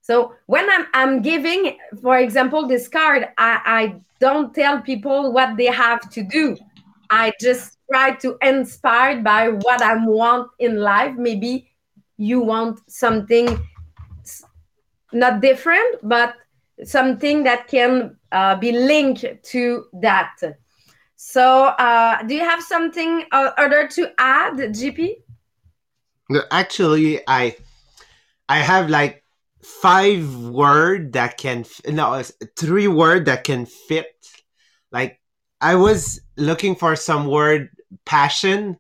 So 0.00 0.34
when 0.46 0.68
I'm, 0.70 0.86
I'm 0.94 1.22
giving, 1.22 1.78
for 2.00 2.18
example, 2.18 2.66
this 2.66 2.88
card, 2.88 3.28
I, 3.38 3.60
I 3.64 4.00
don't 4.20 4.54
tell 4.54 4.80
people 4.80 5.32
what 5.32 5.56
they 5.56 5.66
have 5.66 6.08
to 6.10 6.22
do. 6.22 6.56
I 7.10 7.32
just 7.40 7.78
try 7.90 8.14
to 8.16 8.36
inspire 8.42 9.22
by 9.22 9.48
what 9.48 9.82
I 9.82 10.04
want 10.04 10.50
in 10.58 10.76
life. 10.78 11.14
Maybe 11.16 11.70
you 12.16 12.40
want 12.40 12.80
something 12.90 13.58
not 15.12 15.40
different, 15.40 15.96
but 16.02 16.34
something 16.84 17.42
that 17.44 17.68
can 17.68 18.16
uh, 18.32 18.56
be 18.56 18.72
linked 18.72 19.24
to 19.42 19.84
that. 20.00 20.36
So, 21.16 21.64
uh, 21.64 22.22
do 22.22 22.34
you 22.34 22.44
have 22.44 22.62
something 22.62 23.24
uh, 23.32 23.50
other 23.56 23.88
to 23.88 24.12
add, 24.18 24.54
GP? 24.54 25.16
Actually, 26.50 27.20
I 27.26 27.56
I 28.48 28.58
have 28.58 28.90
like 28.90 29.22
five 29.62 30.36
word 30.36 31.12
that 31.14 31.38
can 31.38 31.64
no 31.88 32.22
three 32.56 32.88
word 32.88 33.26
that 33.26 33.44
can 33.44 33.66
fit. 33.66 34.12
Like 34.92 35.20
I 35.66 35.74
was 35.74 36.20
looking 36.36 36.76
for 36.76 36.94
some 36.94 37.26
word 37.26 37.70
passion, 38.04 38.78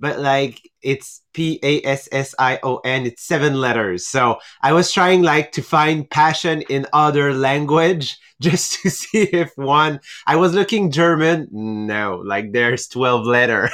but 0.00 0.18
like 0.18 0.62
it's 0.80 1.20
P 1.34 1.60
A 1.62 1.82
S 1.82 2.08
S 2.10 2.34
I 2.38 2.58
O 2.62 2.78
N. 2.78 3.04
It's 3.04 3.22
seven 3.22 3.60
letters. 3.60 4.06
So 4.06 4.38
I 4.62 4.72
was 4.72 4.90
trying 4.90 5.20
like 5.20 5.52
to 5.52 5.62
find 5.62 6.08
passion 6.08 6.62
in 6.70 6.86
other 6.94 7.34
language 7.34 8.16
just 8.40 8.80
to 8.80 8.88
see 8.88 9.24
if 9.24 9.52
one. 9.56 10.00
I 10.26 10.36
was 10.36 10.54
looking 10.54 10.90
German. 10.90 11.48
No, 11.52 12.22
like 12.24 12.52
there's 12.52 12.88
twelve 12.88 13.26
letter. 13.26 13.68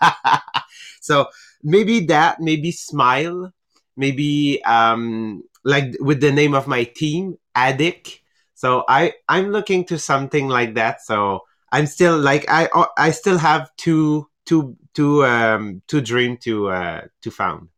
so 1.02 1.26
maybe 1.62 2.06
that. 2.06 2.40
Maybe 2.40 2.72
smile. 2.72 3.52
Maybe 3.98 4.64
um 4.64 5.42
like 5.62 5.94
with 6.00 6.22
the 6.22 6.32
name 6.32 6.54
of 6.54 6.66
my 6.66 6.84
team, 6.84 7.36
Addict. 7.54 8.18
So 8.54 8.82
I 8.88 9.12
I'm 9.28 9.50
looking 9.50 9.84
to 9.92 9.98
something 9.98 10.48
like 10.48 10.76
that. 10.76 11.02
So 11.02 11.42
I'm 11.72 11.86
still 11.86 12.18
like 12.18 12.44
I 12.48 12.68
I 12.96 13.10
still 13.10 13.38
have 13.38 13.70
two 13.76 14.28
two 14.44 14.76
two 14.94 15.24
um 15.24 15.82
two 15.88 16.00
dream 16.00 16.36
to 16.38 16.68
uh 16.68 17.02
to 17.22 17.30
found. 17.30 17.68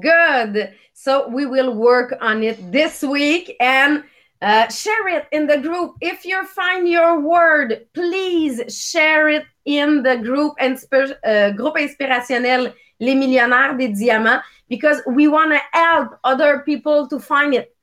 Good. 0.00 0.74
So 0.94 1.28
we 1.28 1.46
will 1.46 1.74
work 1.74 2.14
on 2.20 2.42
it 2.42 2.72
this 2.72 3.02
week 3.02 3.56
and 3.60 4.04
uh, 4.40 4.68
share 4.68 5.08
it 5.08 5.26
in 5.32 5.46
the 5.46 5.58
group. 5.58 5.96
If 6.00 6.24
you 6.24 6.44
find 6.46 6.88
your 6.88 7.20
word, 7.20 7.86
please 7.94 8.60
share 8.74 9.28
it 9.28 9.44
in 9.64 10.02
the 10.02 10.16
group 10.16 10.54
Insp- 10.60 11.16
uh, 11.24 11.50
groupe 11.52 11.76
inspirationnel 11.76 12.74
Les 13.00 13.14
Millionnaires 13.14 13.76
des 13.76 13.88
Diamants 13.88 14.42
because 14.68 15.02
we 15.06 15.28
want 15.28 15.52
to 15.52 15.60
help 15.72 16.18
other 16.24 16.60
people 16.60 17.06
to 17.08 17.20
find 17.20 17.54
it. 17.54 17.74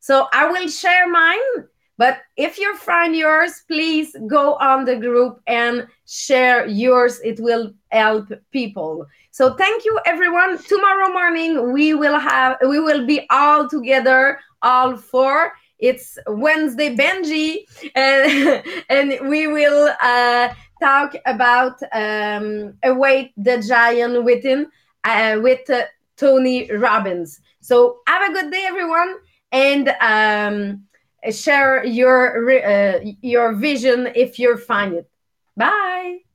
So 0.00 0.28
I 0.32 0.50
will 0.50 0.68
share 0.68 1.08
mine 1.08 1.66
but 1.98 2.18
if 2.36 2.58
you 2.58 2.76
find 2.76 3.16
yours, 3.16 3.62
please 3.68 4.14
go 4.26 4.54
on 4.56 4.84
the 4.84 4.96
group 4.96 5.40
and 5.46 5.86
share 6.06 6.66
yours. 6.66 7.20
It 7.24 7.40
will 7.40 7.72
help 7.90 8.30
people. 8.52 9.06
So 9.30 9.54
thank 9.54 9.84
you 9.84 9.98
everyone. 10.04 10.58
Tomorrow 10.58 11.12
morning 11.12 11.72
we 11.72 11.94
will 11.94 12.18
have 12.18 12.58
we 12.68 12.80
will 12.80 13.06
be 13.06 13.26
all 13.30 13.68
together, 13.68 14.40
all 14.62 14.96
four. 14.96 15.52
It's 15.78 16.18
Wednesday 16.26 16.96
Benji, 16.96 17.66
and, 17.94 18.62
and 18.88 19.28
we 19.28 19.46
will 19.46 19.94
uh, 20.02 20.48
talk 20.80 21.14
about 21.26 21.78
um, 21.92 22.74
Awaken 22.82 23.32
the 23.36 23.62
Giant 23.66 24.24
Within 24.24 24.68
uh, 25.04 25.38
with 25.42 25.68
uh, 25.68 25.82
Tony 26.16 26.70
Robbins. 26.72 27.40
So 27.60 27.98
have 28.06 28.30
a 28.30 28.32
good 28.32 28.50
day, 28.50 28.64
everyone, 28.66 29.16
and 29.52 29.88
um, 30.00 30.86
share 31.30 31.84
your 31.84 32.50
uh, 32.50 33.00
your 33.22 33.54
vision 33.54 34.08
if 34.14 34.38
you 34.38 34.56
find 34.56 34.94
it. 34.94 35.10
Bye. 35.56 36.25